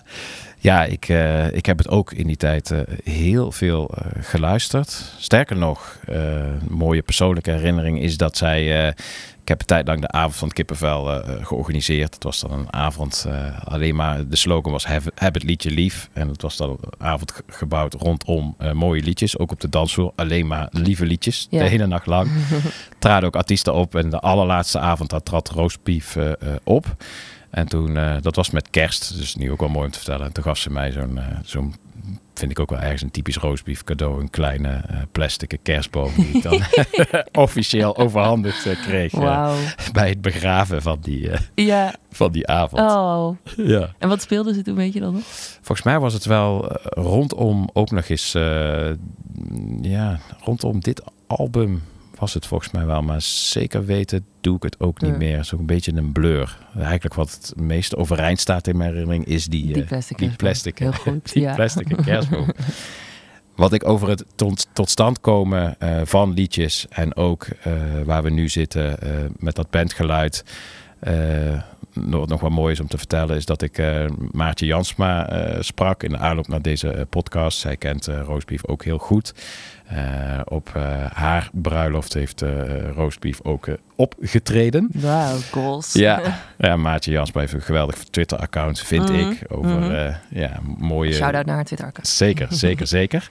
[0.60, 1.08] Ja, ik,
[1.52, 2.74] ik heb het ook in die tijd
[3.04, 3.90] heel veel
[4.20, 5.12] geluisterd.
[5.18, 8.94] Sterker nog, een mooie persoonlijke herinnering is dat zij...
[9.48, 12.14] ik heb een tijd lang de avond van het kippenvel eh, eh, georganiseerd.
[12.14, 14.28] Het was dan een avond eh, alleen maar...
[14.28, 16.08] De slogan was heb, heb het liedje lief.
[16.12, 19.38] En het was dan een avond ge- gebouwd rondom mooie liedjes.
[19.38, 21.46] Ook op de dansvloer alleen maar lieve liedjes.
[21.50, 21.58] Ja.
[21.62, 22.30] De hele nacht lang.
[22.98, 23.94] traden ook artiesten op.
[23.94, 25.72] En de allerlaatste avond daar trad
[26.16, 26.32] eh,
[26.64, 26.96] op.
[27.50, 30.26] En toen, dat was met kerst, dus nu ook wel mooi om te vertellen.
[30.26, 31.74] En toen gaf ze mij zo'n, zo'n
[32.34, 34.20] vind ik ook wel ergens een typisch roastbeef cadeau.
[34.20, 36.60] Een kleine eh plastic kerstboom die ik dan
[37.44, 39.12] officieel overhandigd eh, kreeg.
[39.12, 39.54] eh,
[39.92, 41.94] bij het begraven van die, Ja.
[42.10, 42.82] van die avond.
[42.90, 43.36] Oh.
[43.56, 43.94] Ja.
[43.98, 45.22] En wat speelden ze toen, weet je dan nog?
[45.60, 48.32] Volgens mij was het wel rondom ook nog eens,
[49.82, 51.82] ja, rondom dit album
[52.18, 53.02] was het volgens mij wel.
[53.02, 55.16] Maar zeker weten doe ik het ook niet Ja.
[55.16, 55.44] meer.
[55.44, 56.58] Zo'n beetje een blur.
[56.78, 60.30] Eigenlijk wat het meest overeind staat in mijn herinnering is die, Die eh, plastic die
[60.36, 61.54] plastic, Heel goed, die ja.
[61.54, 62.50] plastic kerstboom.
[63.56, 67.72] Wat ik over het tot, tot stand komen eh, van liedjes en ook eh,
[68.04, 68.98] waar we nu zitten
[69.38, 70.44] met dat bandgeluid.
[71.00, 71.60] Eh,
[71.92, 75.56] nog, nog wat mooi is om te vertellen is dat ik eh, Maartje Jansma eh,
[75.60, 77.58] sprak in de aanloop naar deze podcast.
[77.58, 79.34] Zij kent Roastbeef ook heel goed.
[80.44, 80.72] Op
[81.12, 82.44] haar bruiloft heeft
[82.94, 84.88] Roastbeef ook opgetreden.
[84.92, 85.92] Wauw, goals.
[85.92, 86.20] Ja,
[86.58, 89.44] ja, Maartje Jansma heeft een geweldig Twitter-account, vind Mhm, ik.
[89.48, 90.12] Over mhm.
[90.28, 91.12] ja, mooie...
[91.12, 92.08] Shout-out naar haar Twitter-account.
[92.08, 93.30] Zeker, zeker, zeker.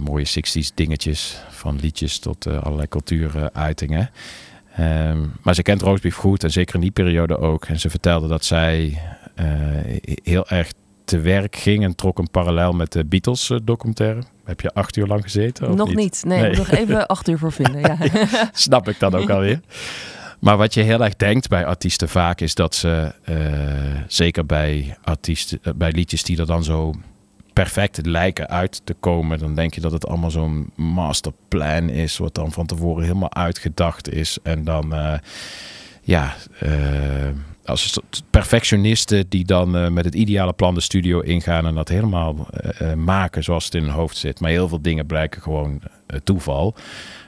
[0.00, 4.10] Mooie 60s dingetjes, van liedjes tot allerlei cultuuruitingen.
[4.76, 7.64] Ehm, maar ze kent Roastbeef goed en zeker in die periode ook.
[7.64, 9.02] En ze vertelde dat zij
[9.34, 9.46] eh,
[10.22, 10.72] heel erg
[11.04, 14.22] te werk ging en trok een parallel met de Beatles eh, documentaire.
[14.44, 15.68] Heb je acht uur lang gezeten?
[15.68, 16.22] of Nog niet.
[16.26, 17.80] Nee, ik moet nog even acht uur voor vinden.
[17.80, 17.96] Ja.
[18.52, 19.60] Snap ik dan ook alweer.
[20.38, 23.36] Maar wat je heel erg denkt bij artiesten vaak is dat ze, eh,
[24.06, 26.94] zeker bij, artiesten, bij liedjes die er dan zo
[27.62, 32.34] perfect lijken uit te komen, dan denk je dat het allemaal zo'n masterplan is, wat
[32.34, 34.38] dan van tevoren helemaal uitgedacht is.
[34.42, 35.18] En dan, eh,
[36.02, 37.28] ja, eh,
[37.64, 37.98] als
[38.30, 42.48] perfectionisten die dan eh, met het ideale plan de studio ingaan en dat helemaal
[42.96, 44.40] maken zoals het in hun hoofd zit.
[44.40, 45.80] Maar heel veel dingen blijken gewoon
[46.24, 46.74] toeval.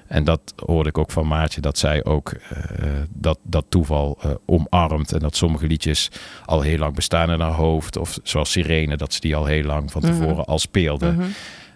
[0.09, 4.31] En dat hoorde ik ook van Maartje, dat zij ook eh, dat, dat toeval eh,
[4.47, 5.13] omarmt.
[5.13, 6.11] En dat sommige liedjes
[6.45, 7.97] al heel lang bestaan in haar hoofd.
[7.97, 10.13] Of zoals Sirene, dat ze die al heel lang van Mhm.
[10.13, 11.13] tevoren al speelde.
[11.13, 11.27] Mhm.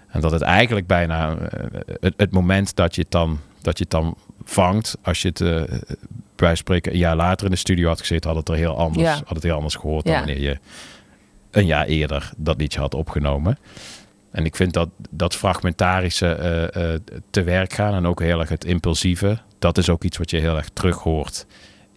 [0.09, 3.83] En dat het eigenlijk bijna eh, het, het moment dat je het dan, dat je
[3.83, 5.69] het dan vangt, als je het
[6.37, 9.03] bij spreken een jaar later in de studio had gezeten, had het er heel anders,
[9.07, 9.15] Ja.
[9.15, 10.11] had het heel anders gehoord Ja.
[10.11, 10.59] dan wanneer je
[11.51, 13.59] een jaar eerder dat liedje had opgenomen.
[14.33, 17.01] En ik vind dat dat fragmentarische eh, eh,
[17.31, 20.39] te werk gaan en ook heel erg het impulsieve, dat is ook iets wat je
[20.39, 21.47] heel erg terug hoort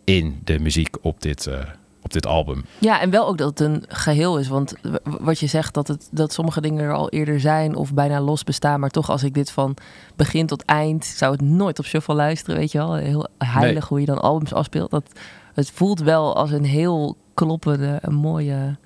[0.04, 1.60] in de muziek op dit, eh,
[2.02, 2.66] op dit album.
[2.80, 4.48] Ja, en wel ook dat het een geheel is.
[4.48, 8.22] Want wat je zegt, dat, het, dat sommige dingen er al eerder zijn of bijna
[8.22, 8.80] los bestaan.
[8.80, 9.78] Maar toch, als ik dit van
[10.16, 12.60] begin tot eind, zou het nooit op shuffle luisteren.
[12.60, 13.90] Weet je wel, heel heilig Nee.
[13.90, 14.92] hoe je dan albums afspeelt.
[14.92, 15.20] Dat,
[15.54, 18.78] het voelt wel als een heel kloppende, een mooie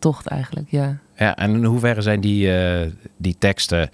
[0.00, 0.66] tocht eigenlijk.
[0.70, 0.98] Ja.
[1.16, 3.90] Ja, en in hoeverre zijn die, eh, die teksten,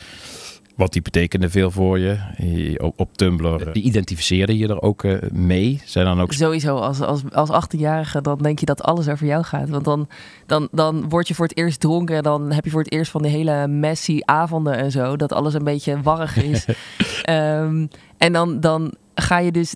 [0.76, 5.04] want die betekenen veel voor je, Je- op, op Tumblr, die identificeerde je er ook
[5.04, 5.80] eh, mee?
[5.84, 9.44] Zijn dan ook Sowieso, als, als, als 18-jarige, dan denk je dat alles over jou
[9.44, 9.68] gaat.
[9.68, 10.08] Want dan,
[10.46, 12.16] dan, dan word je voor het eerst dronken.
[12.16, 15.16] En dan heb je voor het eerst van die hele messy avonden en zo.
[15.16, 16.64] Dat alles een beetje warrig is.
[17.22, 17.86] Ehm,
[18.18, 19.74] en dan, dan ga je dus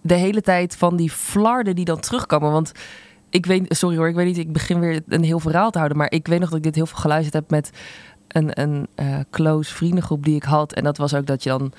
[0.00, 2.52] de hele tijd van die flarden die dan terugkomen.
[2.52, 2.72] Want
[3.36, 5.98] ik weet, sorry hoor, ik weet niet, ik begin weer een heel verhaal te houden.
[5.98, 7.70] Maar ik weet nog dat ik dit heel veel geluisterd heb met
[8.28, 10.72] een, een eh, close vriendengroep die ik had.
[10.72, 11.72] En dat was ook dat je dan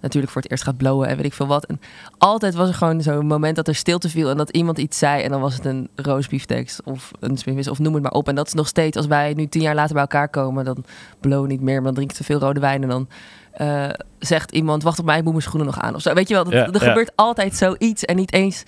[0.00, 1.64] natuurlijk voor het eerst gaat blowen en weet ik veel wat.
[1.64, 1.80] En
[2.18, 5.22] altijd was er gewoon zo'n moment dat er stilte viel en dat iemand iets zei.
[5.22, 8.28] En dan was het een roastbeeftekst of een smidvis of noem het maar op.
[8.28, 10.84] En dat is nog steeds, als wij nu tien jaar later bij elkaar komen, dan
[11.20, 12.82] blowen niet meer, maar dan drink ik te veel rode wijn.
[12.82, 13.08] En dan
[13.52, 15.94] eh, zegt iemand, wacht op mij, ik moet mijn schoenen nog aan.
[15.94, 16.14] Of zo.
[16.14, 16.78] Weet je wel, dat, Ja, er ja.
[16.78, 18.62] gebeurt altijd zoiets en niet eens...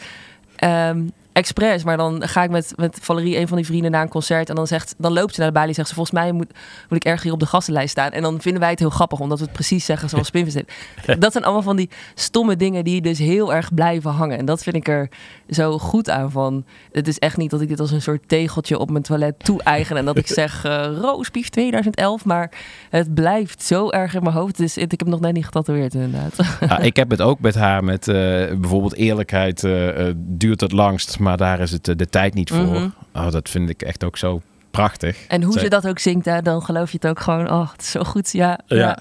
[0.57, 1.03] ehm,
[1.35, 1.85] expres.
[1.85, 4.48] Maar dan ga ik met, met Valerie, een van die vrienden, naar een concert.
[4.48, 5.94] En dan, zegt, dan loopt ze naar de balie en zegt ze...
[5.94, 6.52] volgens mij moet,
[6.89, 8.11] moet ik erg hier op de gastenlijst staan.
[8.11, 10.73] En dan vinden wij het heel grappig, omdat we het precies zeggen zoals Spinvis deed.
[11.19, 14.39] Dat zijn allemaal van die stomme dingen die dus heel erg blijven hangen.
[14.39, 15.09] En dat vind ik er
[15.51, 16.65] zo goed aan van...
[16.93, 19.97] Het is echt niet dat ik dit als een soort tegeltje op mijn toilet toe-eigen...
[19.97, 22.24] en dat ik zeg eh Roospief 2011.
[22.24, 22.51] Maar
[22.90, 24.56] het blijft zo erg in mijn hoofd.
[24.56, 26.36] Dus ik heb nog net niet getatoeëerd inderdaad.
[26.85, 28.15] Ik heb het ook met haar met eh,
[28.59, 32.51] bijvoorbeeld eerlijkheid eh, eh, duurt het langst, maar daar is het eh, de tijd niet
[32.51, 32.59] voor.
[32.65, 32.89] Mhm.
[33.15, 35.27] Oh, dat vind ik echt ook zo prachtig.
[35.29, 37.51] En hoe Zij- ze dat ook zingt, hè, dan geloof je het ook gewoon.
[37.51, 38.33] Oh, het is zo goed.
[38.33, 38.77] Ja, ja.
[38.77, 38.99] Ja,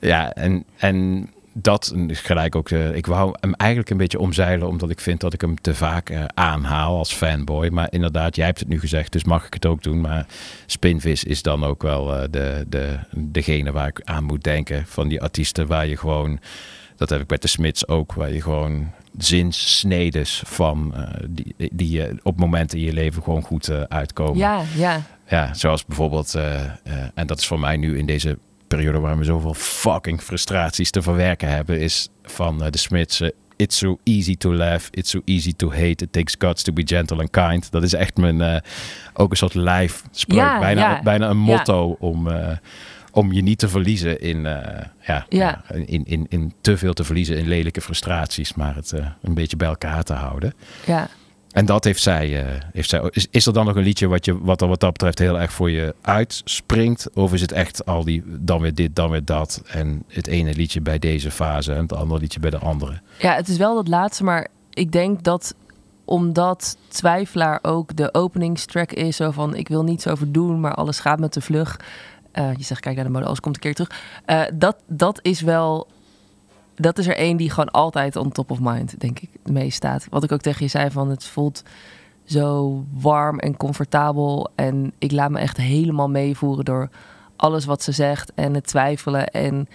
[0.00, 2.70] ja en, en dat is gelijk ook.
[2.70, 5.74] eh, ik wou hem eigenlijk een beetje omzeilen, omdat ik vind dat ik hem te
[5.74, 7.68] vaak eh, aanhaal als fanboy.
[7.68, 10.00] Maar inderdaad, jij hebt het nu gezegd, dus mag ik het ook doen.
[10.00, 10.26] Maar
[10.66, 14.84] Spinvis is dan ook wel de, de, degene waar ik aan moet denken.
[14.86, 16.38] Van die artiesten waar je gewoon,
[16.96, 21.90] dat heb ik bij de Smits ook, waar je gewoon zinsnedes van eh, die, die
[21.90, 24.36] je op momenten in je leven gewoon goed eh, uitkomen.
[24.38, 25.02] Ja, ja.
[25.28, 26.60] Ja, zoals bijvoorbeeld, eh,
[27.14, 28.38] en dat is voor mij nu in deze
[28.68, 33.22] periode waar we zoveel fucking frustraties te verwerken hebben, is van de Smits.
[33.56, 36.82] It's so easy to laugh, it's so easy to hate, it takes guts to be
[36.84, 37.70] gentle and kind.
[37.70, 38.62] Dat is echt mijn,
[39.14, 41.02] ook een soort lijf spreuk, Ja, bijna, ja.
[41.02, 41.42] bijna een Ja.
[41.42, 42.28] motto om,
[43.12, 45.62] om je niet te verliezen in, eh, ja, Ja.
[45.68, 49.34] ja, in, in, in te veel te verliezen in lelijke frustraties, maar het eh, een
[49.34, 50.54] beetje bij elkaar te houden.
[50.86, 51.08] ja.
[51.48, 52.42] En dat heeft zij.
[52.46, 54.80] eh, heeft zij is, is er dan nog een liedje wat, je, wat er wat
[54.80, 57.08] dat betreft heel erg voor je uitspringt?
[57.14, 59.62] Of is het echt al die dan weer dit, dan weer dat?
[59.66, 63.00] En het ene liedje bij deze fase en het andere liedje bij de andere?
[63.18, 65.54] Ja, het is wel dat laatste, maar ik denk dat
[66.04, 71.00] omdat Twijfelaar ook de openingstrack is, zo van ik wil niets over doen, maar alles
[71.00, 71.76] gaat met de vlug.
[72.38, 74.02] Eh, je zegt kijk naar de mode, alles komt een keer terug.
[74.24, 75.86] Eh, dat, dat is wel,
[76.74, 80.06] dat is er één die gewoon altijd on top of mind, denk ik, mee staat.
[80.10, 81.62] Wat ik ook tegen je zei van het voelt
[82.24, 86.88] zo warm en comfortabel en ik laat me echt helemaal meevoeren door
[87.36, 89.68] alles wat ze zegt en het twijfelen en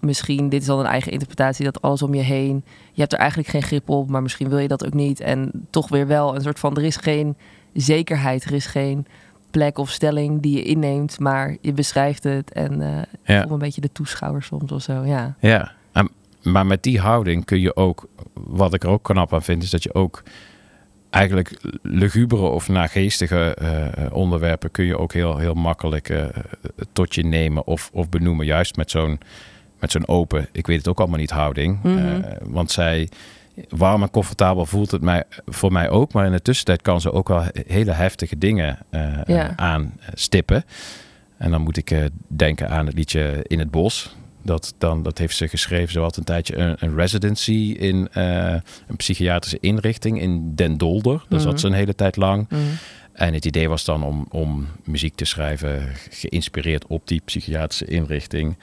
[0.00, 3.18] misschien, dit is dan een eigen interpretatie, dat alles om je heen, je hebt er
[3.18, 5.20] eigenlijk geen grip op, maar misschien wil je dat ook niet.
[5.20, 7.36] En toch weer wel een soort van, er is geen
[7.72, 9.06] zekerheid, er is geen
[9.56, 12.80] plek of stelling die je inneemt, maar je beschrijft het en
[13.24, 13.44] Ja.
[13.44, 15.34] me een beetje de toeschouwer soms of zo, ja.
[15.40, 16.10] Ja, en-
[16.42, 19.70] maar met die houding kun je ook, wat ik er ook knap aan vind, is
[19.70, 20.22] dat je ook
[21.10, 26.24] eigenlijk lugubere of nageestige eh, onderwerpen kun je ook heel, heel makkelijk eh,
[26.92, 28.46] tot je nemen of, of benoemen.
[28.46, 29.18] Juist met zo'n
[29.80, 31.78] met zo'n open, ik weet het ook allemaal niet, houding.
[31.82, 32.20] Mhm.
[32.42, 33.08] Want zij,
[33.68, 36.12] warm en comfortabel voelt het mij, voor mij ook.
[36.12, 39.52] Maar in de tussentijd kan ze ook wel hele heftige dingen eh Ja.
[39.56, 40.64] aanstippen.
[41.36, 44.14] En dan moet ik eh, denken aan het liedje In het Bos.
[44.42, 45.92] Dat, dan, dat heeft ze geschreven.
[45.92, 48.54] Ze had een tijdje een, een residency in eh,
[48.86, 51.16] een psychiatrische inrichting in Den Dolder.
[51.28, 51.48] Daar Mhm.
[51.48, 52.48] zat ze een hele tijd lang.
[52.48, 52.60] Mhm.
[53.12, 58.58] En het idee was dan om, om muziek te schrijven, geïnspireerd op die psychiatrische inrichting.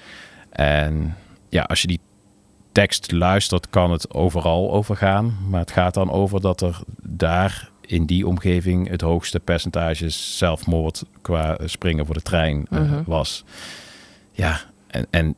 [0.50, 1.16] En
[1.50, 2.00] ja, als je die
[2.74, 5.38] tekst luistert, kan het overal over gaan.
[5.50, 11.04] Maar het gaat dan over dat er daar in die omgeving het hoogste percentage zelfmoord
[11.22, 13.02] qua eh, springen voor de trein eh, Mhm.
[13.06, 13.44] was.
[14.32, 15.36] Ja, en, en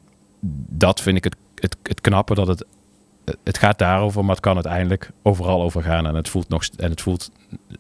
[0.70, 2.66] dat vind ik het, het, het knappe dat het.
[3.44, 6.08] Het gaat daarover, maar het kan uiteindelijk overal over gaan.
[6.08, 7.32] En het voelt, nog, en het voelt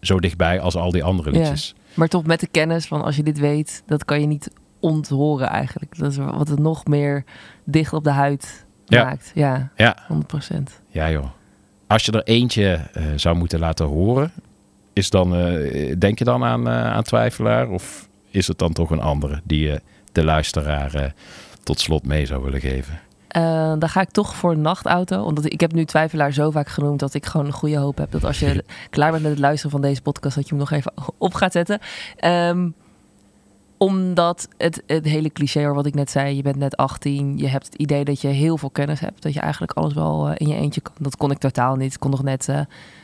[0.01, 1.37] zo dichtbij als al die andere Ja.
[1.39, 1.75] liedjes.
[1.93, 5.47] Maar toch met de kennis van als je dit weet, dat kan je niet onthoren
[5.47, 5.97] eigenlijk.
[5.97, 7.23] Dat is wat het nog meer
[7.63, 9.03] dicht op de huid Ja.
[9.03, 9.31] maakt.
[9.33, 9.97] Ja, Ja.
[10.07, 10.81] 100%.
[10.89, 11.25] Ja, joh.
[11.87, 14.31] Als je er eentje eh, zou moeten laten horen,
[14.93, 17.69] is dan, eh, denk je dan aan, eh, aan Twijfelaar?
[17.69, 19.81] Of is het dan toch een andere die je
[20.11, 21.13] de luisteraar
[21.63, 22.99] tot slot mee zou willen geven?
[23.35, 25.23] Eh, dan ga ik toch voor een nachtauto.
[25.23, 28.11] Omdat ik heb nu twijfelaar zo vaak genoemd dat ik gewoon een goede hoop heb
[28.11, 30.71] dat als je klaar bent met het luisteren van deze podcast, dat je hem nog
[30.71, 31.79] even op gaat zetten.
[32.15, 32.69] Ehm,
[33.77, 37.47] omdat het, het hele cliché hoor, wat ik net zei, je bent net 18, je
[37.47, 40.33] hebt het idee dat je heel veel kennis hebt, dat je eigenlijk alles wel eh,
[40.37, 40.93] in je eentje kan.
[40.99, 41.93] Dat kon ik totaal niet.
[41.93, 42.57] Ik kon nog net eh,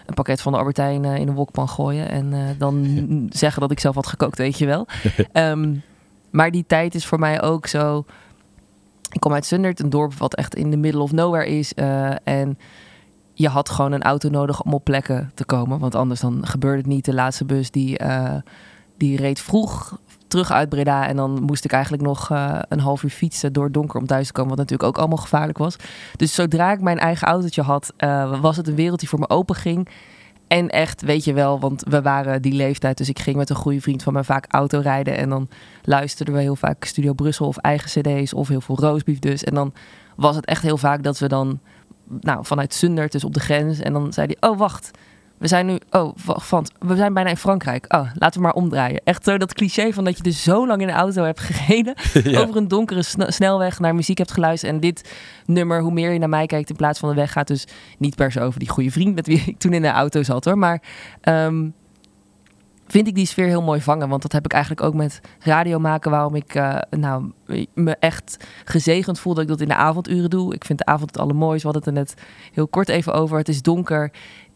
[0.05, 2.85] een pakket van de Albertijn eh, in een wokpan gooien en dan
[3.29, 4.87] zeggen dat ik zelf had gekookt, weet je wel.
[5.31, 5.75] Ehm,
[6.29, 8.05] maar die tijd is voor mij ook zo.
[9.11, 11.73] Ik kom uit Zundert, een dorp wat echt in de middle of nowhere is.
[12.23, 12.57] en
[13.33, 15.79] je had gewoon een auto nodig om op plekken te komen.
[15.79, 17.05] Want anders dan gebeurde het niet.
[17.05, 17.99] De laatste bus die,
[18.97, 19.99] die reed vroeg
[20.31, 21.07] terug uit Breda.
[21.07, 24.27] En dan moest ik eigenlijk nog eh, een half uur fietsen door donker om thuis
[24.27, 24.49] te komen.
[24.49, 25.75] Wat natuurlijk ook allemaal gevaarlijk was.
[26.15, 29.29] Dus zodra ik mijn eigen autootje had, eh, was het een wereld die voor me
[29.29, 29.87] open ging.
[30.47, 32.97] En echt, weet je wel, want we waren die leeftijd.
[32.97, 35.17] Dus ik ging met een goede vriend van mij vaak autorijden.
[35.17, 35.49] En dan
[35.83, 39.43] luisterden we heel vaak Studio Brussel of eigen cd's of heel veel roastbeef dus.
[39.43, 39.73] En dan
[40.15, 41.59] was het echt heel vaak dat we dan,
[42.19, 43.79] nou, vanuit Zundert, dus op de grens.
[43.79, 44.91] En dan zei hij, oh wacht,
[45.41, 47.93] we zijn nu, oh, wacht, want we zijn bijna in Frankrijk.
[47.93, 49.01] Oh, laten we maar omdraaien.
[49.03, 51.93] Echt zo dat cliché van dat je dus zo lang in de auto hebt gereden.
[52.31, 52.41] Ja.
[52.41, 54.73] Over een donkere sne- snelweg naar muziek hebt geluisterd.
[54.73, 55.11] En dit
[55.45, 58.15] nummer, hoe meer je naar mij kijkt in plaats van de weg, gaat dus niet
[58.15, 60.57] per se over die goede vriend met wie ik toen in de auto zat hoor.
[60.57, 60.81] Maar
[61.21, 61.67] ehm,
[62.91, 64.09] vind ik die sfeer heel mooi vangen.
[64.09, 66.11] Want dat heb ik eigenlijk ook met radio maken.
[66.11, 67.31] Waarom ik eh, nou,
[67.73, 70.53] me echt gezegend voel dat ik dat in de avonduren doe.
[70.53, 71.63] Ik vind de avond het allermooist.
[71.63, 73.37] We hadden het er net heel kort even over.
[73.37, 74.11] Het is donker.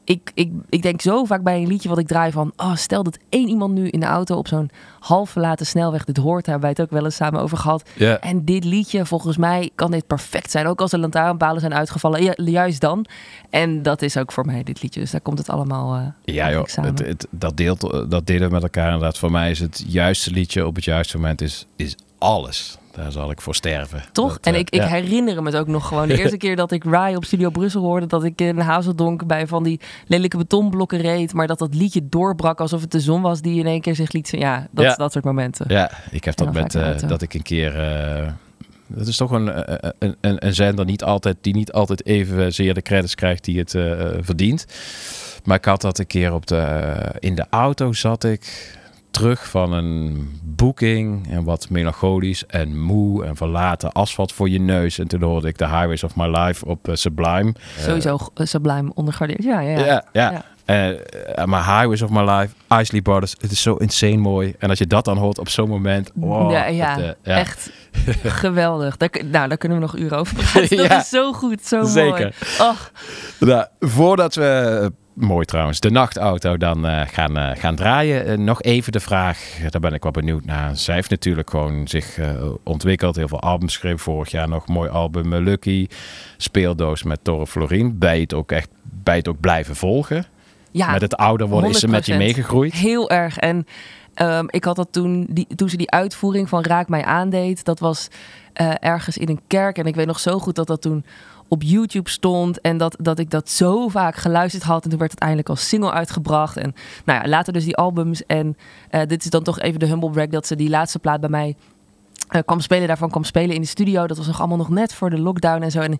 [0.06, 2.54] Ik, ik, ik denk zo vaak bij een liedje wat ik draai van...
[2.58, 4.70] Oh, stel dat één iemand nu in de auto op zo'n
[5.00, 6.46] half verlaten snelweg dit hoort.
[6.46, 7.90] Daar hebben wij het ook wel eens samen over gehad.
[8.20, 10.68] En dit liedje, volgens mij kan dit perfect zijn.
[10.68, 12.24] Ook als de lantaarnpalen zijn uitgevallen.
[12.24, 13.06] Ja, juist dan.
[13.50, 15.00] En dat is ook voor mij dit liedje.
[15.00, 18.54] Dus daar komt het allemaal eh, Ja, joh, het, het, dat, deelt, dat delen we
[18.54, 19.18] met elkaar inderdaad.
[19.18, 22.78] Voor mij is het juiste liedje op het juiste moment is, is alles.
[22.96, 24.04] Daar zal ik voor sterven.
[24.12, 24.34] Toch?
[24.34, 24.88] Dat, en eh, ik, ik ja.
[24.88, 26.08] herinner me het ook nog gewoon.
[26.08, 29.48] De eerste keer dat ik Rai op Studio Brussel hoorde, dat ik in Hazeldonk bij
[29.48, 33.42] van die lelijke betonblokken reed, maar dat dat liedje doorbrak alsof het de zon was
[33.42, 34.40] die in één keer zich liet zien.
[34.40, 34.96] Ja, dat, Ja.
[34.96, 35.66] dat soort momenten.
[35.70, 37.80] Ja, ik heb dat met eh, dat ik een keer.
[37.80, 38.28] eh,
[38.88, 39.52] dat is toch een,
[40.00, 43.72] een, een, een zender niet altijd, die niet altijd evenzeer de credits krijgt die het
[44.20, 44.66] verdient.
[45.44, 46.92] Maar ik had dat een keer op de.
[47.20, 48.74] in de auto zat ik
[49.16, 55.00] terug van een boeking en wat melancholisch en moe en verlaten asfalt voor je neus.
[55.00, 57.54] En toen hoorde ik The Highways of My Life op eh, Sublime.
[57.80, 59.44] Sowieso uh, Sublime ondergardeerd.
[59.44, 59.86] Ja, ja, ja.
[59.86, 60.44] Ja, ja.
[60.66, 64.56] Eh, eh, maar Highways of My Life, Isley Brothers, het is zo insane mooi.
[64.60, 67.70] En als je dat dan hoort op zo'n moment, wow, ja, ja, eh, echt
[68.42, 68.98] geweldig.
[68.98, 70.78] Daar, nou, daar kunnen we nog uren over praten.
[70.88, 71.90] Dat is zo goed, zo mooi.
[71.92, 72.36] Zeker.
[72.58, 72.92] Ach,
[73.40, 78.38] Nou, voordat we, eh, mooi trouwens, de nachtauto dan eh, gaan, eh, gaan draaien, eh,
[78.38, 80.78] nog even de vraag, daar ben ik wel benieuwd naar.
[80.78, 82.20] Zij heeft natuurlijk gewoon zich
[82.64, 84.00] ontwikkeld, heel veel albums geschreven.
[84.00, 85.88] Vorig jaar nog mooi album Lucky,
[86.38, 87.98] speeldoos met Torre Florien.
[87.98, 90.26] Bij het ook echt, bij het ook blijven volgen.
[90.72, 92.18] ja, met het ouder worden is ze met je 100%.
[92.18, 92.74] meegegroeid.
[92.74, 93.38] Heel erg.
[93.38, 93.68] En
[94.14, 97.80] ehm, ik had dat toen, die, toen ze die uitvoering van Raak mij aandeed, dat
[97.80, 98.08] was
[98.80, 99.78] ergens in een kerk.
[99.78, 101.06] En ik weet nog zo goed dat dat toen
[101.48, 102.62] op YouTube stond.
[102.62, 104.84] En dat, dat ik dat zo vaak geluisterd had.
[104.84, 106.58] En toen werd het eindelijk als single uitgebracht.
[106.58, 106.74] En
[107.06, 108.26] nou ja, later dus die albums.
[108.26, 108.58] En
[108.90, 111.30] eh, dit is dan toch even de humble brag dat ze die laatste plaat bij
[111.30, 111.56] mij
[112.28, 112.88] eh, kwam spelen.
[112.88, 114.08] Daarvan kwam spelen in de studio.
[114.08, 115.80] Dat was nog allemaal nog net voor de lockdown en zo.
[115.80, 116.00] En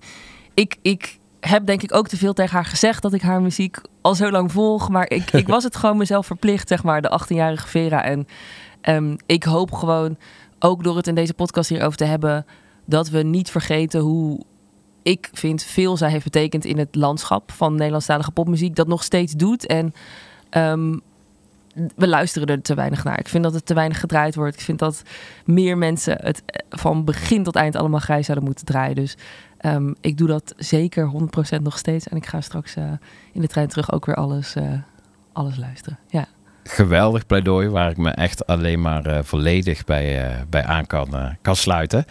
[0.54, 3.82] ik, ik heb denk ik ook te veel tegen haar gezegd dat ik haar muziek
[4.02, 4.90] al zo lang volg.
[4.90, 8.04] Maar ik, ik was het gewoon mezelf verplicht, zeg maar, de 18-jarige Vera.
[8.04, 8.28] En
[8.82, 10.18] ehm, ik hoop gewoon,
[10.60, 12.46] ook door het in deze podcast hierover te hebben,
[12.86, 14.40] dat we niet vergeten hoe
[15.06, 18.76] ik vind veel zij heeft betekend in het landschap van Nederlandstalige popmuziek.
[18.76, 19.66] Dat nog steeds doet.
[19.66, 19.94] En
[20.50, 20.98] ehm,
[21.96, 23.20] we luisteren er te weinig naar.
[23.20, 24.56] Ik vind dat het te weinig gedraaid wordt.
[24.56, 25.04] Ik vind dat
[25.44, 28.96] meer mensen het eh, van begin tot eind allemaal grijs zouden moeten draaien.
[28.96, 29.18] Dus
[29.58, 31.12] ehm, ik doe dat zeker
[31.58, 32.08] 100% nog steeds.
[32.08, 32.84] En ik ga straks eh,
[33.32, 34.74] in de trein terug ook weer alles, eh,
[35.34, 36.00] alles luisteren.
[36.10, 36.28] Ja.
[36.64, 42.06] geweldig pleidooi waar ik me echt alleen maar volledig bij, bij aan kan, kan sluiten.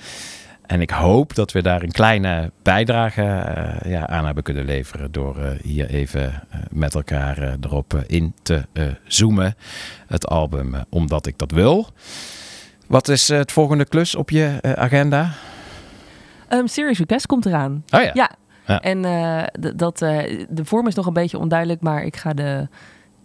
[0.66, 5.12] En ik hoop dat we daar een kleine bijdrage eh, ja, aan hebben kunnen leveren
[5.12, 8.62] door eh, hier even eh, met elkaar erop in te
[9.06, 9.54] zoomen.
[10.06, 11.88] Het album, omdat ik dat wil.
[12.86, 15.30] Wat is het volgende klus op je agenda?
[16.48, 17.84] Ehm Serious Request komt eraan.
[17.90, 18.10] Oh ja.
[18.14, 18.30] Ja.
[18.66, 18.80] Ja.
[18.80, 19.02] En
[19.76, 22.68] dat, de vorm is nog een beetje onduidelijk, maar ik ga de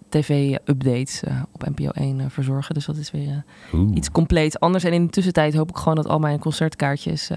[0.09, 2.73] tv-updates eh, op NPO 1 eh, verzorgen.
[2.73, 4.83] Dus dat is weer eh, iets compleet anders.
[4.83, 7.29] En in de tussentijd hoop ik gewoon dat al mijn concertkaartjes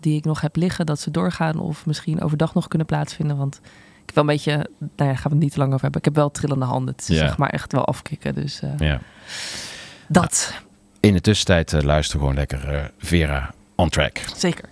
[0.00, 3.36] die ik nog heb liggen, dat ze doorgaan of misschien overdag nog kunnen plaatsvinden.
[3.36, 3.60] Want
[4.00, 5.82] ik heb wel een beetje, nou ja, daar gaan we het niet te lang over
[5.82, 5.98] hebben.
[6.00, 6.94] Ik heb wel trillende handen.
[6.94, 8.34] Het is zeg maar echt wel afkicken.
[8.34, 9.00] Dus Ja.
[10.08, 10.54] dat,
[11.00, 14.20] In de tussentijd eh, luister gewoon lekker Vera on track.
[14.36, 14.68] zeker.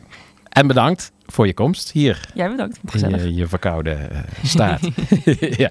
[0.48, 2.20] En bedankt voor je komst hier.
[2.34, 2.76] Jij bedankt.
[2.82, 3.22] in Gezellig.
[3.22, 4.80] je, je verkoude eh, staat.
[5.64, 5.70] ja.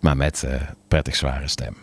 [0.00, 1.76] Maar met eh, prettig zware stem.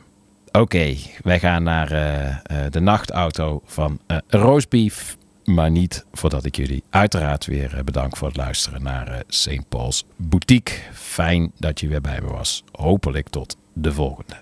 [0.51, 2.35] Oké, wij gaan naar eh,
[2.69, 5.17] de nachtauto van Roastbeef.
[5.45, 9.69] Maar niet voordat ik jullie uiteraard weer bedank voor het luisteren naar St.
[9.69, 10.75] Paul's Boutique.
[10.93, 12.63] Fijn dat je weer bij me was.
[12.71, 14.35] Hopelijk tot de volgende.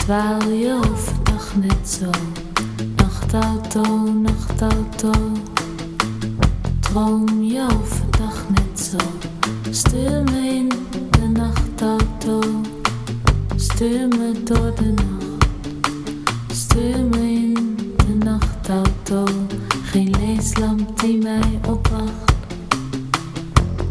[0.00, 2.10] Dwaal je overdag net zo.
[2.96, 3.82] Nachtauto,
[4.12, 5.12] nachtauto,
[6.80, 8.96] droom je overdag net zo.
[9.70, 10.68] Stuur me in
[11.10, 12.40] de nachtauto,
[13.56, 15.48] stuur me door de nacht.
[16.52, 19.24] Stuur me in de nachtauto,
[19.82, 22.34] geen leeslamp die mij opwacht.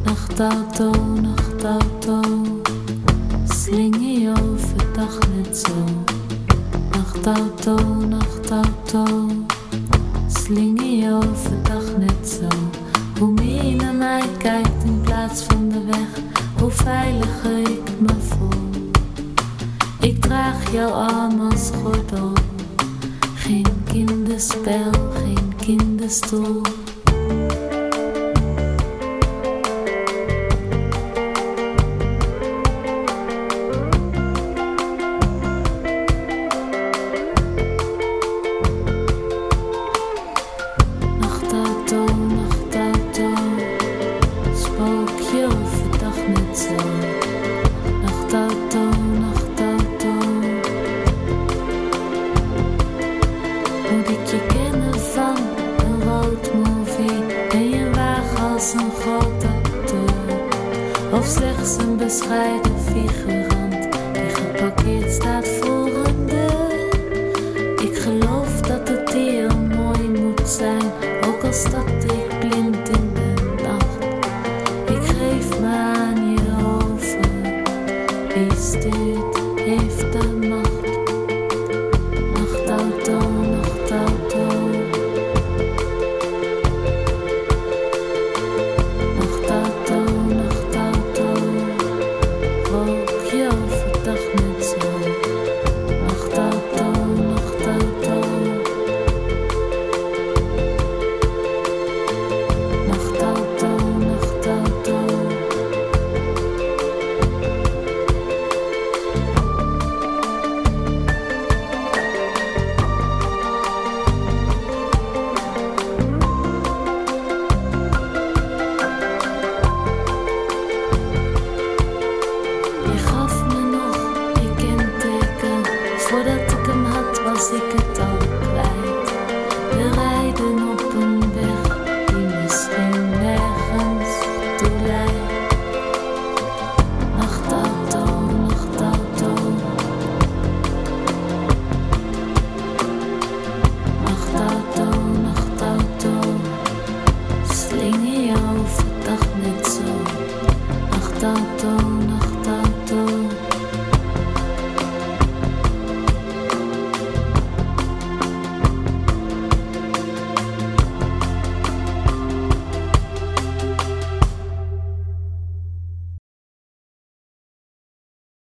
[0.04, 0.92] Nachtauto,
[1.22, 2.22] nachtauto,
[3.70, 5.74] slinger je overdag net zo.
[6.92, 7.76] Nachtauto.
[8.08, 9.06] Nachtauto.
[10.28, 12.48] Slinger je overdag net zo.
[13.20, 16.24] Hoe meer je naar mij kijkt in plaats van de weg,
[16.60, 18.92] hoe veiliger ik me voel.
[20.00, 22.34] Ik draag jouw arm als gordel.
[23.36, 26.62] Geen kinderspel, geen kinderstoel.